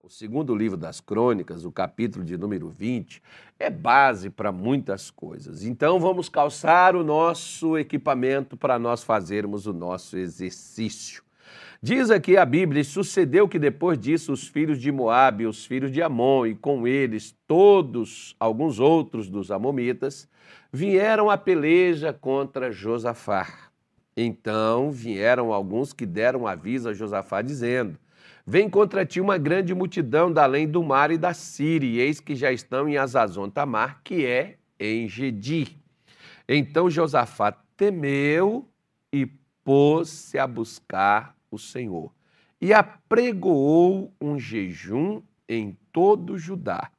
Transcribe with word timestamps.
O 0.00 0.08
segundo 0.08 0.54
livro 0.54 0.76
das 0.76 1.00
Crônicas, 1.00 1.64
o 1.64 1.72
capítulo 1.72 2.24
de 2.24 2.38
número 2.38 2.68
20, 2.68 3.20
é 3.58 3.68
base 3.68 4.30
para 4.30 4.52
muitas 4.52 5.10
coisas. 5.10 5.64
Então 5.64 5.98
vamos 5.98 6.28
calçar 6.28 6.94
o 6.94 7.02
nosso 7.02 7.76
equipamento 7.76 8.56
para 8.56 8.78
nós 8.78 9.02
fazermos 9.02 9.66
o 9.66 9.72
nosso 9.72 10.16
exercício. 10.16 11.22
Diz 11.82 12.10
aqui 12.10 12.36
a 12.36 12.44
Bíblia: 12.44 12.84
sucedeu 12.84 13.48
que 13.48 13.58
depois 13.58 13.98
disso 13.98 14.32
os 14.32 14.46
filhos 14.46 14.80
de 14.80 14.92
Moabe, 14.92 15.46
os 15.46 15.66
filhos 15.66 15.90
de 15.90 16.00
Amon 16.00 16.46
e 16.46 16.54
com 16.54 16.86
eles 16.86 17.36
todos 17.46 18.36
alguns 18.38 18.78
outros 18.78 19.28
dos 19.28 19.50
amomitas 19.50 20.28
vieram 20.72 21.28
a 21.28 21.36
peleja 21.36 22.12
contra 22.12 22.70
Josafá. 22.70 23.68
Então 24.16 24.92
vieram 24.92 25.52
alguns 25.52 25.92
que 25.92 26.06
deram 26.06 26.46
aviso 26.46 26.88
a 26.88 26.94
Josafá 26.94 27.42
dizendo: 27.42 27.98
Vem 28.50 28.70
contra 28.70 29.04
ti 29.04 29.20
uma 29.20 29.36
grande 29.36 29.74
multidão 29.74 30.32
da 30.32 30.44
além 30.44 30.66
do 30.66 30.82
mar 30.82 31.10
e 31.10 31.18
da 31.18 31.34
Síria, 31.34 31.86
e 31.86 31.98
eis 32.00 32.18
que 32.18 32.34
já 32.34 32.50
estão 32.50 32.88
em 32.88 32.96
Azazon 32.96 33.50
Tamar, 33.50 34.00
que 34.02 34.24
é 34.24 34.56
em 34.80 35.06
Gedi. 35.06 35.76
Então 36.48 36.88
Josafá 36.88 37.52
temeu 37.76 38.66
e 39.12 39.26
pôs-se 39.62 40.38
a 40.38 40.46
buscar 40.46 41.36
o 41.50 41.58
Senhor. 41.58 42.10
E 42.58 42.72
apregoou 42.72 44.14
um 44.18 44.38
jejum 44.38 45.20
em 45.46 45.76
todo 45.92 46.38
Judá. 46.38 46.90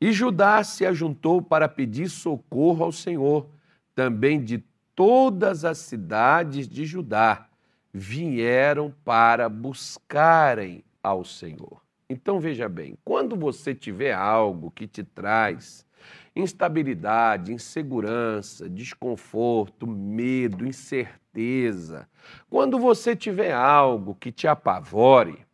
E 0.00 0.12
Judá 0.12 0.62
se 0.62 0.86
ajuntou 0.86 1.42
para 1.42 1.68
pedir 1.68 2.08
socorro 2.08 2.84
ao 2.84 2.92
Senhor, 2.92 3.48
também 3.96 4.40
de 4.40 4.62
todas 4.94 5.64
as 5.64 5.78
cidades 5.78 6.68
de 6.68 6.86
Judá 6.86 7.48
vieram 7.96 8.92
para 9.04 9.48
buscarem 9.48 10.82
ao 11.00 11.24
Senhor. 11.24 11.80
Então 12.10 12.40
veja 12.40 12.68
bem, 12.68 12.98
quando 13.04 13.36
você 13.36 13.72
tiver 13.72 14.12
algo 14.12 14.68
que 14.72 14.88
te 14.88 15.04
traz 15.04 15.86
instabilidade, 16.34 17.52
insegurança, 17.52 18.68
desconforto, 18.68 19.86
medo, 19.86 20.66
incerteza, 20.66 22.08
quando 22.50 22.80
você 22.80 23.14
tiver 23.14 23.52
algo 23.52 24.16
que 24.16 24.32
te 24.32 24.48
apavore, 24.48 25.46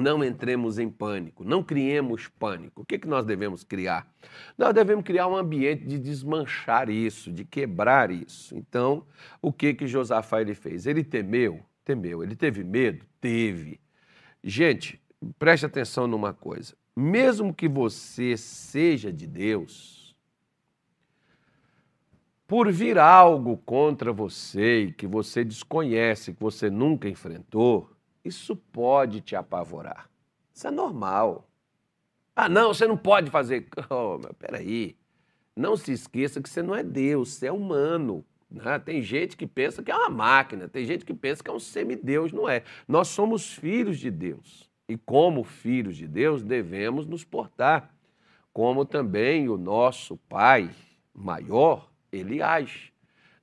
não 0.00 0.24
entremos 0.24 0.78
em 0.78 0.88
pânico, 0.88 1.44
não 1.44 1.62
criemos 1.62 2.26
pânico. 2.26 2.82
O 2.82 2.84
que, 2.84 2.98
que 2.98 3.06
nós 3.06 3.24
devemos 3.24 3.62
criar? 3.62 4.10
Nós 4.56 4.72
devemos 4.74 5.04
criar 5.04 5.26
um 5.28 5.36
ambiente 5.36 5.84
de 5.86 5.98
desmanchar 5.98 6.88
isso, 6.88 7.30
de 7.30 7.44
quebrar 7.44 8.10
isso. 8.10 8.56
Então, 8.56 9.06
o 9.40 9.52
que 9.52 9.74
que 9.74 9.86
Josafá 9.86 10.40
ele 10.40 10.54
fez? 10.54 10.86
Ele 10.86 11.04
temeu? 11.04 11.60
Temeu. 11.84 12.22
Ele 12.22 12.34
teve 12.34 12.64
medo? 12.64 13.04
Teve. 13.20 13.80
Gente, 14.42 15.00
preste 15.38 15.66
atenção 15.66 16.06
numa 16.06 16.32
coisa. 16.32 16.74
Mesmo 16.96 17.54
que 17.54 17.68
você 17.68 18.36
seja 18.36 19.12
de 19.12 19.26
Deus, 19.26 20.16
por 22.50 22.72
vir 22.72 22.98
algo 22.98 23.56
contra 23.58 24.12
você 24.12 24.92
que 24.98 25.06
você 25.06 25.44
desconhece, 25.44 26.32
que 26.32 26.40
você 26.40 26.68
nunca 26.68 27.08
enfrentou, 27.08 27.88
isso 28.24 28.54
pode 28.56 29.20
te 29.20 29.34
apavorar. 29.34 30.08
Isso 30.52 30.66
é 30.66 30.70
normal. 30.70 31.48
Ah, 32.34 32.48
não, 32.48 32.72
você 32.72 32.86
não 32.86 32.96
pode 32.96 33.30
fazer. 33.30 33.66
Oh, 33.90 34.18
peraí. 34.38 34.96
Não 35.56 35.76
se 35.76 35.92
esqueça 35.92 36.40
que 36.40 36.48
você 36.48 36.62
não 36.62 36.74
é 36.74 36.82
Deus, 36.82 37.34
você 37.34 37.48
é 37.48 37.52
humano. 37.52 38.24
Né? 38.50 38.78
Tem 38.78 39.02
gente 39.02 39.36
que 39.36 39.46
pensa 39.46 39.82
que 39.82 39.90
é 39.90 39.96
uma 39.96 40.08
máquina, 40.08 40.68
tem 40.68 40.84
gente 40.84 41.04
que 41.04 41.14
pensa 41.14 41.42
que 41.42 41.50
é 41.50 41.52
um 41.52 41.60
semideus, 41.60 42.32
não 42.32 42.48
é. 42.48 42.64
Nós 42.86 43.08
somos 43.08 43.52
filhos 43.52 43.98
de 43.98 44.10
Deus. 44.10 44.68
E 44.88 44.96
como 44.96 45.44
filhos 45.44 45.96
de 45.96 46.08
Deus, 46.08 46.42
devemos 46.42 47.06
nos 47.06 47.24
portar. 47.24 47.94
Como 48.52 48.84
também 48.84 49.48
o 49.48 49.56
nosso 49.56 50.16
Pai 50.16 50.70
maior, 51.14 51.90
ele 52.10 52.42
age. 52.42 52.89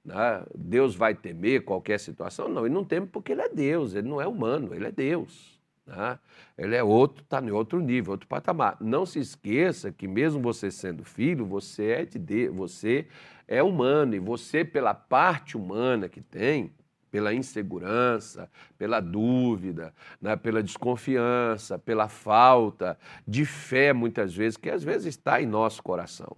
Né? 0.07 0.41
Deus 0.55 0.95
vai 0.95 1.13
temer 1.13 1.65
qualquer 1.65 1.99
situação? 1.99 2.47
Não, 2.47 2.65
ele 2.65 2.73
não 2.73 2.85
teme 2.85 3.05
porque 3.05 3.33
ele 3.33 3.41
é 3.41 3.49
Deus, 3.49 3.93
ele 3.93 4.07
não 4.07 4.21
é 4.21 4.25
humano, 4.25 4.73
ele 4.73 4.87
é 4.87 4.91
Deus. 4.91 5.59
Né? 5.85 6.17
Ele 6.57 6.75
é 6.77 6.81
outro, 6.81 7.23
está 7.23 7.41
em 7.41 7.51
outro 7.51 7.81
nível, 7.81 8.13
outro 8.13 8.25
patamar. 8.25 8.77
Não 8.79 9.05
se 9.05 9.19
esqueça 9.19 9.91
que 9.91 10.07
mesmo 10.07 10.41
você 10.41 10.71
sendo 10.71 11.03
filho, 11.03 11.45
você 11.45 11.87
é 11.89 12.05
de 12.05 12.17
Deus, 12.17 12.55
você 12.55 13.05
é 13.45 13.61
humano 13.61 14.15
e 14.15 14.19
você 14.19 14.63
pela 14.63 14.93
parte 14.93 15.57
humana 15.57 16.07
que 16.07 16.21
tem, 16.21 16.71
pela 17.11 17.33
insegurança, 17.33 18.49
pela 18.77 19.01
dúvida, 19.01 19.93
né? 20.21 20.37
pela 20.37 20.63
desconfiança, 20.63 21.77
pela 21.77 22.07
falta 22.07 22.97
de 23.27 23.43
fé 23.45 23.91
muitas 23.91 24.33
vezes 24.33 24.55
que 24.55 24.69
às 24.69 24.83
vezes 24.85 25.07
está 25.07 25.41
em 25.41 25.45
nosso 25.45 25.83
coração. 25.83 26.37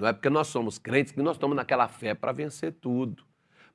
Não 0.00 0.08
é 0.08 0.14
porque 0.14 0.30
nós 0.30 0.46
somos 0.46 0.78
crentes 0.78 1.12
que 1.12 1.20
nós 1.20 1.36
estamos 1.36 1.54
naquela 1.54 1.86
fé 1.86 2.14
para 2.14 2.32
vencer 2.32 2.72
tudo, 2.72 3.22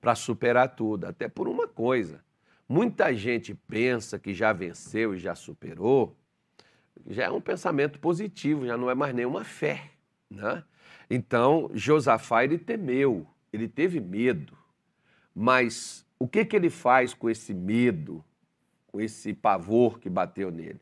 para 0.01 0.15
superar 0.15 0.75
tudo. 0.75 1.05
Até 1.05 1.27
por 1.27 1.47
uma 1.47 1.67
coisa. 1.67 2.19
Muita 2.67 3.13
gente 3.13 3.53
pensa 3.53 4.17
que 4.17 4.33
já 4.33 4.51
venceu 4.51 5.13
e 5.13 5.19
já 5.19 5.35
superou, 5.35 6.17
já 7.05 7.25
é 7.25 7.29
um 7.29 7.39
pensamento 7.39 7.99
positivo, 7.99 8.65
já 8.65 8.75
não 8.75 8.89
é 8.89 8.95
mais 8.95 9.13
nenhuma 9.13 9.43
fé. 9.43 9.91
Né? 10.27 10.63
Então, 11.07 11.69
Josafá, 11.75 12.43
ele 12.43 12.57
temeu, 12.57 13.27
ele 13.53 13.67
teve 13.67 13.99
medo. 13.99 14.57
Mas 15.33 16.03
o 16.17 16.27
que, 16.27 16.43
que 16.43 16.55
ele 16.55 16.71
faz 16.71 17.13
com 17.13 17.29
esse 17.29 17.53
medo, 17.53 18.25
com 18.87 18.99
esse 18.99 19.31
pavor 19.31 19.99
que 19.99 20.09
bateu 20.09 20.49
nele? 20.49 20.81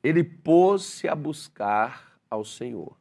Ele 0.00 0.22
pôs-se 0.22 1.08
a 1.08 1.14
buscar 1.16 2.20
ao 2.30 2.44
Senhor. 2.44 2.96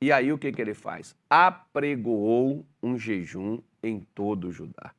E 0.00 0.12
aí 0.12 0.32
o 0.32 0.38
que, 0.38 0.52
que 0.52 0.62
ele 0.62 0.74
faz? 0.74 1.16
Apregoou 1.28 2.64
um 2.82 2.96
jejum 2.96 3.60
em 3.82 4.00
todo 4.14 4.48
o 4.48 4.52
Judá. 4.52 4.92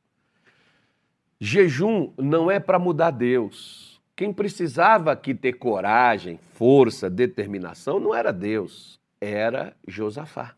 Jejum 1.40 2.12
não 2.18 2.50
é 2.50 2.60
para 2.60 2.78
mudar 2.78 3.10
Deus. 3.10 4.00
Quem 4.14 4.30
precisava 4.30 5.10
aqui 5.10 5.34
ter 5.34 5.54
coragem, 5.54 6.38
força, 6.52 7.08
determinação 7.08 7.98
não 7.98 8.14
era 8.14 8.30
Deus, 8.30 9.00
era 9.18 9.74
Josafá. 9.88 10.54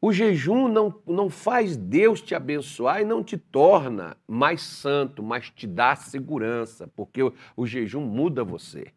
O 0.00 0.12
jejum 0.12 0.68
não, 0.68 0.94
não 1.06 1.30
faz 1.30 1.76
Deus 1.76 2.20
te 2.20 2.34
abençoar 2.34 3.00
e 3.00 3.04
não 3.04 3.24
te 3.24 3.38
torna 3.38 4.16
mais 4.26 4.62
santo, 4.62 5.22
mas 5.22 5.50
te 5.50 5.66
dá 5.66 5.94
segurança, 5.94 6.88
porque 6.94 7.22
o, 7.22 7.32
o 7.56 7.66
jejum 7.66 8.00
muda 8.02 8.44
você. 8.44 8.92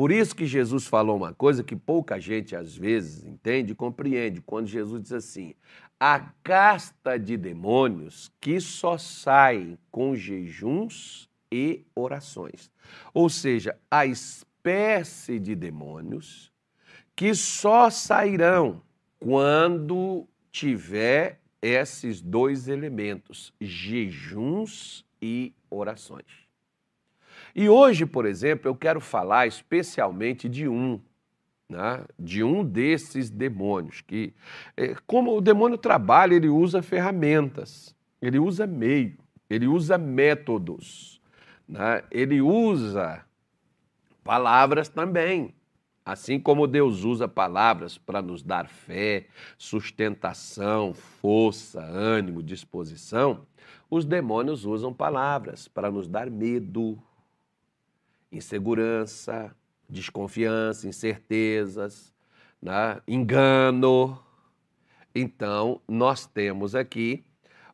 Por 0.00 0.10
isso 0.10 0.34
que 0.34 0.46
Jesus 0.46 0.86
falou 0.86 1.14
uma 1.14 1.34
coisa 1.34 1.62
que 1.62 1.76
pouca 1.76 2.18
gente 2.18 2.56
às 2.56 2.74
vezes 2.74 3.22
entende 3.22 3.72
e 3.72 3.74
compreende, 3.74 4.40
quando 4.40 4.66
Jesus 4.66 5.02
diz 5.02 5.12
assim: 5.12 5.52
a 6.00 6.20
casta 6.42 7.18
de 7.18 7.36
demônios 7.36 8.32
que 8.40 8.58
só 8.62 8.96
saem 8.96 9.76
com 9.90 10.16
jejuns 10.16 11.28
e 11.52 11.84
orações. 11.94 12.72
Ou 13.12 13.28
seja, 13.28 13.78
a 13.90 14.06
espécie 14.06 15.38
de 15.38 15.54
demônios 15.54 16.50
que 17.14 17.34
só 17.34 17.90
sairão 17.90 18.80
quando 19.18 20.26
tiver 20.50 21.42
esses 21.60 22.22
dois 22.22 22.68
elementos, 22.68 23.52
jejuns 23.60 25.04
e 25.20 25.52
orações. 25.68 26.49
E 27.54 27.68
hoje, 27.68 28.06
por 28.06 28.26
exemplo, 28.26 28.68
eu 28.68 28.74
quero 28.74 29.00
falar 29.00 29.46
especialmente 29.46 30.48
de 30.48 30.68
um, 30.68 31.00
né? 31.68 32.04
de 32.18 32.42
um 32.42 32.64
desses 32.64 33.30
demônios, 33.30 34.00
que, 34.00 34.34
é, 34.76 34.94
como 35.06 35.36
o 35.36 35.40
demônio 35.40 35.78
trabalha, 35.78 36.34
ele 36.34 36.48
usa 36.48 36.82
ferramentas, 36.82 37.94
ele 38.20 38.38
usa 38.38 38.66
meio, 38.66 39.16
ele 39.48 39.66
usa 39.66 39.96
métodos, 39.96 41.20
né? 41.68 42.02
ele 42.10 42.40
usa 42.40 43.24
palavras 44.22 44.88
também. 44.88 45.54
Assim 46.04 46.40
como 46.40 46.66
Deus 46.66 47.04
usa 47.04 47.28
palavras 47.28 47.98
para 47.98 48.22
nos 48.22 48.42
dar 48.42 48.66
fé, 48.66 49.26
sustentação, 49.56 50.94
força, 50.94 51.80
ânimo, 51.82 52.42
disposição, 52.42 53.46
os 53.88 54.04
demônios 54.04 54.64
usam 54.64 54.92
palavras 54.92 55.68
para 55.68 55.90
nos 55.90 56.08
dar 56.08 56.30
medo, 56.30 56.98
insegurança, 58.30 59.54
desconfiança, 59.88 60.88
incertezas, 60.88 62.14
né? 62.60 63.00
engano. 63.06 64.22
Então, 65.14 65.80
nós 65.88 66.26
temos 66.26 66.74
aqui 66.74 67.24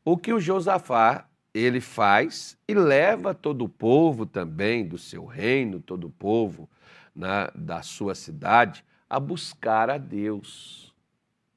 o 0.05 0.17
que 0.17 0.32
o 0.32 0.41
Josafá 0.41 1.29
ele 1.53 1.81
faz 1.81 2.58
e 2.69 2.75
leva 2.75 3.35
todo 3.35 3.64
o 3.64 3.69
povo 3.69 4.26
também 4.26 4.87
do 4.87 4.99
seu 4.99 5.25
reino, 5.25 5.81
todo 5.81 6.06
o 6.06 6.11
povo 6.11 6.69
né, 7.14 7.49
da 7.55 7.82
sua 7.82 8.14
cidade, 8.14 8.85
a 9.08 9.19
buscar 9.19 9.88
a 9.88 9.97
Deus, 9.97 10.94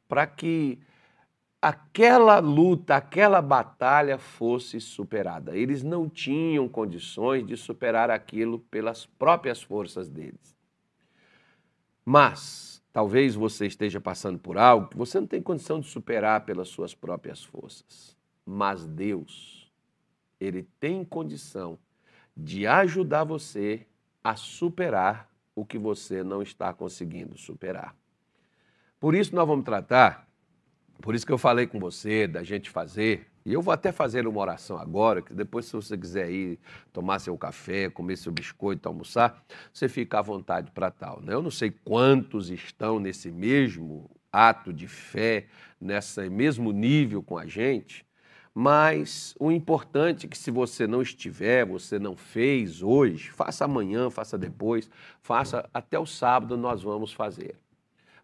para 0.08 0.26
que 0.26 0.80
aquela 1.62 2.40
luta, 2.40 2.96
aquela 2.96 3.42
batalha 3.42 4.18
fosse 4.18 4.80
superada. 4.80 5.56
Eles 5.56 5.84
não 5.84 6.10
tinham 6.10 6.68
condições 6.70 7.46
de 7.46 7.58
superar 7.58 8.10
aquilo 8.10 8.60
pelas 8.60 9.06
próprias 9.06 9.62
forças 9.62 10.08
deles. 10.08 10.58
Mas 12.06 12.82
talvez 12.94 13.36
você 13.36 13.68
esteja 13.68 14.00
passando 14.00 14.40
por 14.40 14.58
algo 14.58 14.88
que 14.88 14.98
você 14.98 15.20
não 15.20 15.28
tem 15.28 15.42
condição 15.42 15.80
de 15.80 15.88
superar 15.88 16.46
pelas 16.46 16.70
suas 16.70 16.96
próprias 16.96 17.44
forças. 17.44 18.18
Mas 18.46 18.86
Deus, 18.86 19.72
Ele 20.40 20.64
tem 20.80 21.04
condição 21.04 21.78
de 22.36 22.66
ajudar 22.66 23.26
você 23.26 23.86
a 24.24 24.36
superar 24.36 25.30
o 25.54 25.66
que 25.66 25.78
você 25.78 26.24
não 26.24 26.42
está 26.42 26.74
conseguindo 26.74 27.38
superar. 27.38 27.96
Por 29.00 29.14
isso 29.14 29.36
nós 29.36 29.48
vamos 29.48 29.66
tratar, 29.66 30.29
por 31.02 31.16
isso 31.16 31.26
que 31.26 31.32
eu 31.32 31.38
falei 31.38 31.66
com 31.66 31.80
você 31.80 32.28
da 32.28 32.44
gente 32.44 32.70
fazer, 32.70 33.28
e 33.46 33.54
eu 33.54 33.62
vou 33.62 33.74
até 33.74 33.92
fazer 33.92 34.28
uma 34.28 34.40
oração 34.40 34.78
agora, 34.78 35.22
que 35.22 35.34
depois 35.34 35.66
se 35.66 35.74
você 35.74 35.98
quiser 35.98 36.30
ir 36.30 36.60
tomar 36.92 37.20
seu 37.20 37.38
café, 37.38 37.90
comer 37.90 38.18
seu 38.18 38.32
biscoito, 38.32 38.88
almoçar, 38.88 39.44
você 39.74 39.88
fica 39.88 40.20
à 40.20 40.22
vontade 40.22 40.72
para 40.72 40.92
tal. 40.92 41.22
Né? 41.22 41.34
Eu 41.34 41.42
não 41.42 41.50
sei 41.50 41.72
quantos 41.72 42.50
estão 42.50 43.00
nesse 43.00 43.32
mesmo 43.32 44.10
ato 44.32 44.72
de 44.74 44.88
fé, 44.88 45.48
nesse 45.80 46.30
mesmo 46.30 46.72
nível 46.72 47.24
com 47.24 47.38
a 47.38 47.48
gente, 47.48 48.06
mas 48.54 49.34
o 49.40 49.52
importante 49.52 50.26
é 50.26 50.30
que 50.30 50.38
se 50.38 50.52
você 50.52 50.86
não 50.86 51.02
estiver, 51.02 51.66
você 51.66 51.98
não 51.98 52.16
fez 52.16 52.84
hoje, 52.84 53.30
faça 53.30 53.64
amanhã, 53.64 54.10
faça 54.10 54.38
depois, 54.38 54.90
faça 55.22 55.68
até 55.74 55.98
o 55.98 56.06
sábado 56.06 56.58
nós 56.58 56.84
vamos 56.84 57.14
fazer. 57.14 57.56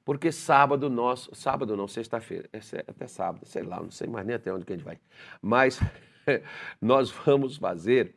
Porque 0.05 0.31
sábado 0.31 0.87
nós, 0.87 1.27
sábado 1.33 1.75
não, 1.75 1.87
sexta-feira, 1.87 2.47
é 2.53 2.59
até 2.87 3.07
sábado, 3.07 3.43
sei 3.47 3.63
lá, 3.63 3.81
não 3.81 3.89
sei 3.89 4.07
mais 4.07 4.25
nem 4.25 4.35
até 4.35 4.53
onde 4.53 4.63
que 4.63 4.71
a 4.71 4.75
gente 4.75 4.85
vai. 4.85 4.99
Mas 5.41 5.79
nós 6.79 7.09
vamos 7.09 7.57
fazer 7.57 8.15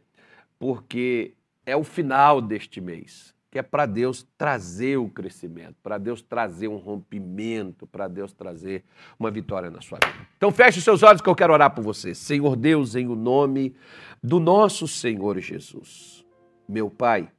porque 0.59 1.35
é 1.65 1.75
o 1.75 1.83
final 1.83 2.43
deste 2.43 2.79
mês, 2.79 3.35
que 3.51 3.59
é 3.59 3.63
para 3.63 3.87
Deus 3.87 4.27
trazer 4.37 4.99
o 4.99 5.09
crescimento, 5.09 5.77
para 5.83 5.97
Deus 5.97 6.21
trazer 6.21 6.69
um 6.69 6.77
rompimento, 6.77 7.87
para 7.87 8.07
Deus 8.07 8.35
trazer 8.35 8.85
uma 9.19 9.31
vitória 9.31 9.71
na 9.71 9.81
sua 9.81 9.99
vida. 10.05 10.29
Então 10.37 10.51
feche 10.51 10.79
os 10.79 10.85
seus 10.85 11.03
olhos 11.03 11.23
que 11.23 11.29
eu 11.29 11.35
quero 11.35 11.55
orar 11.55 11.75
por 11.75 11.83
você. 11.83 12.15
Senhor 12.15 12.55
Deus, 12.55 12.97
em 12.97 13.09
o 13.09 13.15
nome 13.15 13.75
do 14.23 14.39
nosso 14.39 14.87
Senhor 14.87 15.39
Jesus. 15.39 16.23
Meu 16.69 16.91
Pai, 16.91 17.31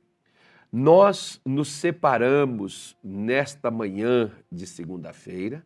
nós 0.72 1.42
nos 1.44 1.70
separamos 1.70 2.96
nesta 3.04 3.72
manhã 3.72 4.32
de 4.52 4.68
segunda-feira. 4.68 5.66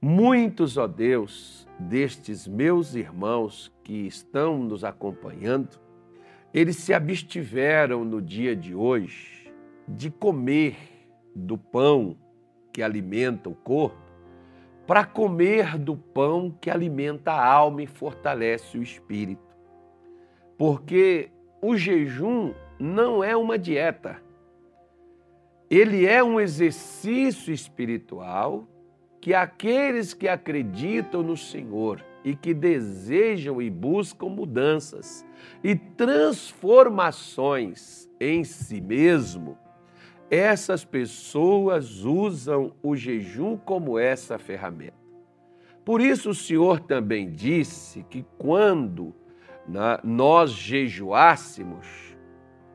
Muitos, 0.00 0.76
ó 0.76 0.86
Deus, 0.86 1.66
destes 1.78 2.46
meus 2.46 2.94
irmãos 2.94 3.72
que 3.82 4.06
estão 4.06 4.58
nos 4.58 4.84
acompanhando, 4.84 5.80
eles 6.52 6.76
se 6.76 6.92
abstiveram 6.92 8.04
no 8.04 8.20
dia 8.20 8.54
de 8.54 8.74
hoje 8.74 9.50
de 9.88 10.10
comer 10.10 10.76
do 11.34 11.56
pão 11.56 12.16
que 12.72 12.82
alimenta 12.82 13.48
o 13.48 13.54
corpo, 13.54 13.96
para 14.86 15.04
comer 15.04 15.78
do 15.78 15.96
pão 15.96 16.54
que 16.60 16.70
alimenta 16.70 17.32
a 17.32 17.46
alma 17.46 17.82
e 17.82 17.86
fortalece 17.86 18.76
o 18.78 18.82
espírito. 18.82 19.56
Porque 20.58 21.30
o 21.62 21.76
jejum 21.76 22.52
não 22.78 23.22
é 23.22 23.36
uma 23.36 23.58
dieta. 23.58 24.22
Ele 25.68 26.06
é 26.06 26.22
um 26.22 26.40
exercício 26.40 27.52
espiritual 27.52 28.68
que 29.20 29.34
aqueles 29.34 30.14
que 30.14 30.28
acreditam 30.28 31.20
no 31.22 31.36
Senhor 31.36 32.00
e 32.24 32.36
que 32.36 32.54
desejam 32.54 33.60
e 33.60 33.68
buscam 33.68 34.28
mudanças 34.28 35.26
e 35.62 35.74
transformações 35.74 38.08
em 38.20 38.44
si 38.44 38.80
mesmo, 38.80 39.58
essas 40.30 40.84
pessoas 40.84 42.04
usam 42.04 42.72
o 42.82 42.96
jejum 42.96 43.56
como 43.56 43.98
essa 43.98 44.38
ferramenta. 44.38 44.94
Por 45.84 46.00
isso 46.00 46.30
o 46.30 46.34
Senhor 46.34 46.80
também 46.80 47.30
disse 47.30 48.04
que 48.10 48.24
quando 48.36 49.14
né, 49.68 49.98
nós 50.02 50.50
jejuássemos, 50.50 51.86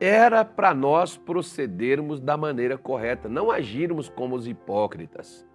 era 0.02 0.44
para 0.44 0.74
nós 0.74 1.16
procedermos 1.16 2.18
da 2.18 2.36
maneira 2.36 2.76
correta, 2.76 3.28
não 3.28 3.52
agirmos 3.52 4.08
como 4.08 4.34
os 4.34 4.48
hipócritas. 4.48 5.46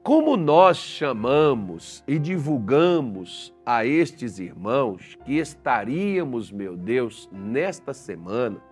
Como 0.00 0.36
nós 0.36 0.76
chamamos 0.76 2.04
e 2.06 2.16
divulgamos 2.16 3.52
a 3.66 3.84
estes 3.84 4.38
irmãos 4.38 5.18
que 5.24 5.38
estaríamos, 5.38 6.52
meu 6.52 6.76
Deus, 6.76 7.28
nesta 7.32 7.92
semana, 7.92 8.62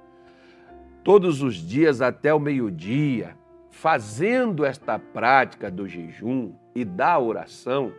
todos 1.02 1.42
os 1.42 1.56
dias 1.56 2.00
até 2.00 2.32
o 2.32 2.38
meio-dia, 2.38 3.36
fazendo 3.70 4.64
esta 4.64 5.00
prática 5.00 5.68
do 5.68 5.88
jejum 5.88 6.52
e 6.76 6.84
da 6.84 7.18
oração, 7.18 7.92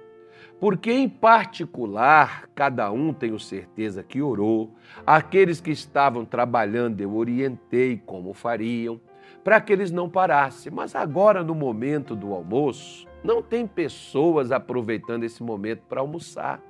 porque 0.60 0.92
em 0.92 1.08
particular 1.08 2.50
cada 2.54 2.92
um 2.92 3.14
tenho 3.14 3.40
certeza 3.40 4.04
que 4.04 4.22
orou. 4.22 4.76
Aqueles 5.06 5.62
que 5.62 5.72
estavam 5.72 6.26
trabalhando 6.26 7.00
eu 7.00 7.16
orientei 7.16 8.02
como 8.06 8.34
fariam, 8.34 9.00
para 9.44 9.62
que 9.62 9.72
eles 9.72 9.92
não 9.92 10.10
parassem. 10.10 10.72
Mas 10.72 10.96
agora 10.96 11.44
no 11.44 11.56
momento 11.56 12.16
do 12.16 12.34
almoço, 12.34 13.08
não 13.24 13.42
tem 13.42 13.66
pessoas 13.66 14.52
aproveitando 14.52 15.24
esse 15.24 15.42
momento 15.42 15.84
para 15.88 16.02
almoçar, 16.02 16.62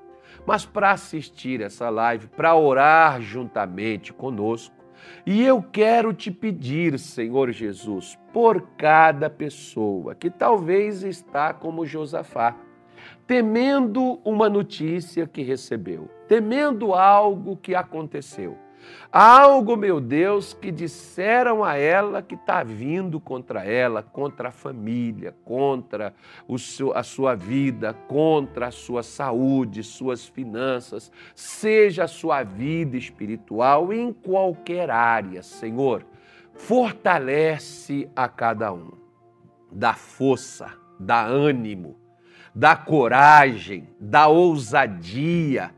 mas 0.46 0.66
para 0.66 0.92
assistir 0.92 1.62
essa 1.62 1.90
live, 1.90 2.28
para 2.28 2.56
orar 2.56 3.22
juntamente 3.22 4.14
conosco. 4.14 4.76
E 5.26 5.44
eu 5.44 5.64
quero 5.64 6.14
te 6.14 6.30
pedir, 6.30 7.00
Senhor 7.00 7.52
Jesus, 7.52 8.18
por 8.34 8.62
cada 8.78 9.30
pessoa 9.30 10.14
que 10.14 10.30
talvez 10.30 11.04
está 11.04 11.54
como 11.54 11.86
Josafá, 11.86 12.56
temendo 13.30 14.20
uma 14.26 14.50
notícia 14.50 15.28
que 15.28 15.44
recebeu, 15.44 16.10
temendo 16.28 16.96
algo 16.96 17.56
que 17.56 17.76
aconteceu. 17.76 18.58
Algo, 19.12 19.78
meu 19.78 20.02
Deus, 20.02 20.56
que 20.56 20.72
disseram 20.72 21.64
a 21.64 21.76
ela 21.76 22.24
que 22.24 22.34
está 22.34 22.64
vindo 22.64 23.20
contra 23.20 23.64
ela, 23.64 24.02
contra 24.02 24.48
a 24.48 24.52
família, 24.52 25.36
contra 25.46 26.12
seu, 26.58 26.92
a 26.98 27.04
sua 27.04 27.36
vida, 27.36 27.94
contra 28.08 28.70
a 28.70 28.72
sua 28.72 29.04
saúde, 29.04 29.84
suas 29.84 30.26
finanças, 30.26 31.12
seja 31.36 32.06
a 32.06 32.08
sua 32.08 32.42
vida 32.42 32.98
espiritual 32.98 33.94
em 33.94 34.12
qualquer 34.12 34.90
área, 34.90 35.44
Senhor. 35.44 36.04
Fortalece 36.56 38.10
a 38.16 38.28
cada 38.28 38.74
um, 38.74 38.90
dá 39.72 39.94
força, 39.94 40.74
dá 41.00 41.24
ânimo, 41.24 42.09
da 42.54 42.76
coragem, 42.76 43.88
da 44.00 44.28
ousadia. 44.28 45.72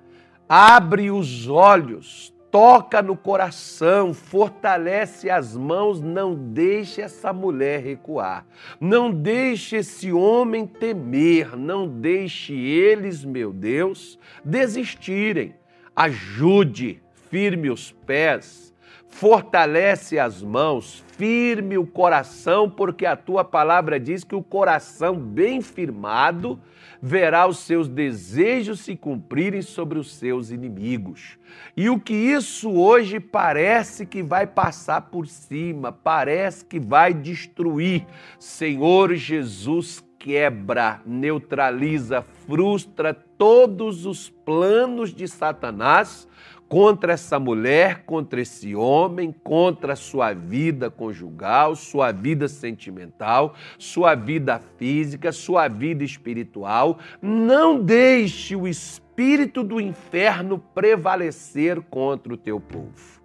Abre 0.48 1.12
os 1.12 1.48
olhos, 1.48 2.34
toca 2.52 3.02
no 3.02 3.16
coração, 3.16 4.14
fortalece 4.14 5.30
as 5.30 5.56
mãos, 5.56 6.02
não 6.02 6.36
deixe 6.36 7.02
essa 7.02 7.32
mulher 7.32 7.82
recuar. 7.82 8.46
Não 8.80 9.12
deixe 9.12 9.78
esse 9.78 10.12
homem 10.12 10.66
temer, 10.66 11.58
não 11.58 11.88
deixe 11.88 12.54
eles, 12.54 13.24
meu 13.24 13.54
Deus, 13.54 14.20
desistirem. 14.44 15.56
Ajude, 15.96 17.02
firme 17.30 17.70
os 17.70 17.92
pés 17.92 18.71
fortalece 19.12 20.18
as 20.18 20.42
mãos, 20.42 21.04
firme 21.18 21.78
o 21.78 21.86
coração, 21.86 22.70
porque 22.70 23.06
a 23.06 23.16
tua 23.16 23.44
palavra 23.44 24.00
diz 24.00 24.24
que 24.24 24.34
o 24.34 24.42
coração 24.42 25.16
bem 25.16 25.62
firmado 25.62 26.60
verá 27.00 27.48
os 27.48 27.60
seus 27.60 27.88
desejos 27.88 28.80
se 28.80 28.96
cumprirem 28.96 29.62
sobre 29.62 30.00
os 30.00 30.14
seus 30.16 30.50
inimigos. 30.50 31.38
E 31.76 31.90
o 31.90 32.00
que 32.00 32.14
isso 32.14 32.72
hoje 32.72 33.20
parece 33.20 34.06
que 34.06 34.24
vai 34.24 34.48
passar 34.48 35.02
por 35.02 35.28
cima, 35.28 35.92
parece 35.92 36.64
que 36.66 36.80
vai 36.80 37.14
destruir. 37.14 38.06
Senhor 38.40 39.14
Jesus, 39.16 40.04
quebra, 40.18 41.02
neutraliza, 41.06 42.22
frustra 42.48 43.14
todos 43.14 44.06
os 44.06 44.30
planos 44.30 45.14
de 45.14 45.28
Satanás 45.28 46.28
contra 46.72 47.12
essa 47.12 47.38
mulher, 47.38 48.06
contra 48.06 48.40
esse 48.40 48.74
homem, 48.74 49.36
contra 49.44 49.92
a 49.92 49.96
sua 49.98 50.32
vida 50.32 50.90
conjugal, 50.90 51.76
sua 51.76 52.14
vida 52.14 52.48
sentimental, 52.48 53.56
sua 53.78 54.16
vida 54.16 54.58
física, 54.78 55.34
sua 55.34 55.68
vida 55.68 56.02
espiritual. 56.02 56.98
Não 57.22 57.84
deixe 57.84 58.56
o 58.56 58.66
espírito 58.66 59.64
do 59.64 59.82
inferno 59.82 60.64
prevalecer 60.74 61.82
contra 61.82 62.34
o 62.34 62.38
teu 62.38 62.58
povo. 62.58 63.21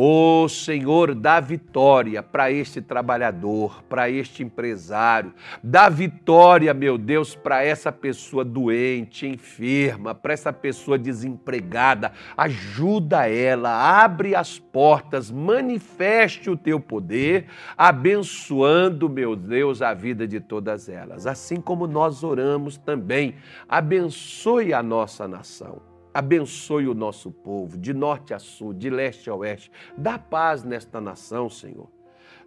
Oh, 0.00 0.48
Senhor, 0.48 1.12
dá 1.12 1.40
vitória 1.40 2.22
para 2.22 2.52
este 2.52 2.80
trabalhador, 2.80 3.82
para 3.88 4.08
este 4.08 4.44
empresário. 4.44 5.34
Dá 5.60 5.88
vitória, 5.88 6.72
meu 6.72 6.96
Deus, 6.96 7.34
para 7.34 7.64
essa 7.64 7.90
pessoa 7.90 8.44
doente, 8.44 9.26
enferma, 9.26 10.14
para 10.14 10.32
essa 10.32 10.52
pessoa 10.52 10.96
desempregada. 10.96 12.12
Ajuda 12.36 13.28
ela, 13.28 13.72
abre 14.04 14.36
as 14.36 14.56
portas, 14.56 15.32
manifeste 15.32 16.48
o 16.48 16.56
teu 16.56 16.78
poder, 16.78 17.46
abençoando, 17.76 19.08
meu 19.08 19.34
Deus, 19.34 19.82
a 19.82 19.94
vida 19.94 20.28
de 20.28 20.38
todas 20.38 20.88
elas. 20.88 21.26
Assim 21.26 21.60
como 21.60 21.88
nós 21.88 22.22
oramos 22.22 22.76
também, 22.76 23.34
abençoe 23.68 24.72
a 24.72 24.80
nossa 24.80 25.26
nação. 25.26 25.87
Abençoe 26.12 26.88
o 26.88 26.94
nosso 26.94 27.30
povo, 27.30 27.76
de 27.76 27.92
norte 27.92 28.34
a 28.34 28.38
sul, 28.38 28.72
de 28.72 28.90
leste 28.90 29.28
a 29.30 29.34
oeste. 29.34 29.70
Dá 29.96 30.18
paz 30.18 30.64
nesta 30.64 31.00
nação, 31.00 31.48
Senhor. 31.48 31.88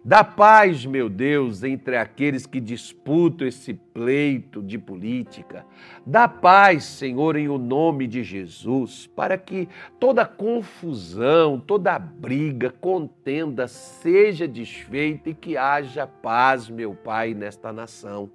Dá 0.04 0.24
paz, 0.24 0.84
meu 0.84 1.08
Deus, 1.08 1.62
entre 1.62 1.96
aqueles 1.96 2.44
que 2.44 2.58
disputam 2.58 3.46
esse 3.46 3.72
pleito 3.72 4.60
de 4.60 4.76
política. 4.76 5.64
Dá 6.04 6.26
paz, 6.26 6.82
Senhor, 6.82 7.36
em 7.36 7.48
o 7.48 7.56
nome 7.56 8.08
de 8.08 8.24
Jesus, 8.24 9.06
para 9.14 9.38
que 9.38 9.68
toda 10.00 10.26
confusão, 10.26 11.60
toda 11.60 11.96
briga, 12.00 12.68
contenda 12.68 13.68
seja 13.68 14.48
desfeita 14.48 15.30
e 15.30 15.34
que 15.34 15.56
haja 15.56 16.04
paz, 16.04 16.68
meu 16.68 16.96
Pai, 16.96 17.32
nesta 17.32 17.72
nação. 17.72 18.28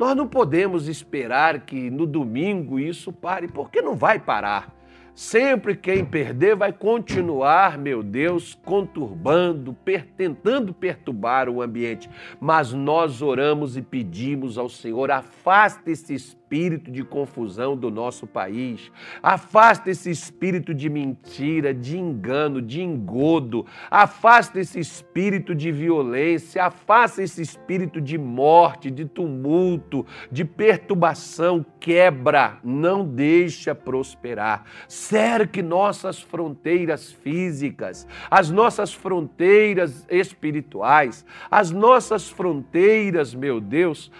Nós 0.00 0.16
não 0.16 0.26
podemos 0.26 0.88
esperar 0.88 1.60
que 1.60 1.90
no 1.90 2.06
domingo 2.06 2.80
isso 2.80 3.12
pare, 3.12 3.46
porque 3.46 3.82
não 3.82 3.94
vai 3.94 4.18
parar. 4.18 4.74
Sempre 5.14 5.76
quem 5.76 6.06
perder 6.06 6.56
vai 6.56 6.72
continuar, 6.72 7.76
meu 7.76 8.02
Deus, 8.02 8.58
conturbando, 8.64 9.74
per, 9.74 10.06
tentando 10.16 10.72
perturbar 10.72 11.50
o 11.50 11.60
ambiente. 11.60 12.08
Mas 12.40 12.72
nós 12.72 13.20
oramos 13.20 13.76
e 13.76 13.82
pedimos 13.82 14.56
ao 14.56 14.70
Senhor: 14.70 15.10
afasta 15.10 15.90
esse 15.90 16.14
espírito 16.14 16.39
espírito 16.50 16.90
de 16.90 17.04
confusão 17.04 17.76
do 17.76 17.92
nosso 17.92 18.26
país. 18.26 18.90
Afasta 19.22 19.88
esse 19.88 20.10
espírito 20.10 20.74
de 20.74 20.90
mentira, 20.90 21.72
de 21.72 21.96
engano, 21.96 22.60
de 22.60 22.82
engodo. 22.82 23.64
Afasta 23.88 24.58
esse 24.58 24.80
espírito 24.80 25.54
de 25.54 25.70
violência. 25.70 26.64
Afasta 26.64 27.22
esse 27.22 27.40
espírito 27.40 28.00
de 28.00 28.18
morte, 28.18 28.90
de 28.90 29.04
tumulto, 29.04 30.04
de 30.30 30.44
perturbação. 30.44 31.64
Quebra, 31.78 32.58
não 32.64 33.06
deixa 33.06 33.72
prosperar. 33.72 34.64
Cerque 34.88 35.62
nossas 35.62 36.20
fronteiras 36.20 37.12
físicas, 37.12 38.08
as 38.28 38.50
nossas 38.50 38.92
fronteiras 38.92 40.04
espirituais, 40.10 41.24
as 41.48 41.70
nossas 41.70 42.28
fronteiras, 42.28 43.34
meu 43.34 43.60
Deus, 43.60 44.10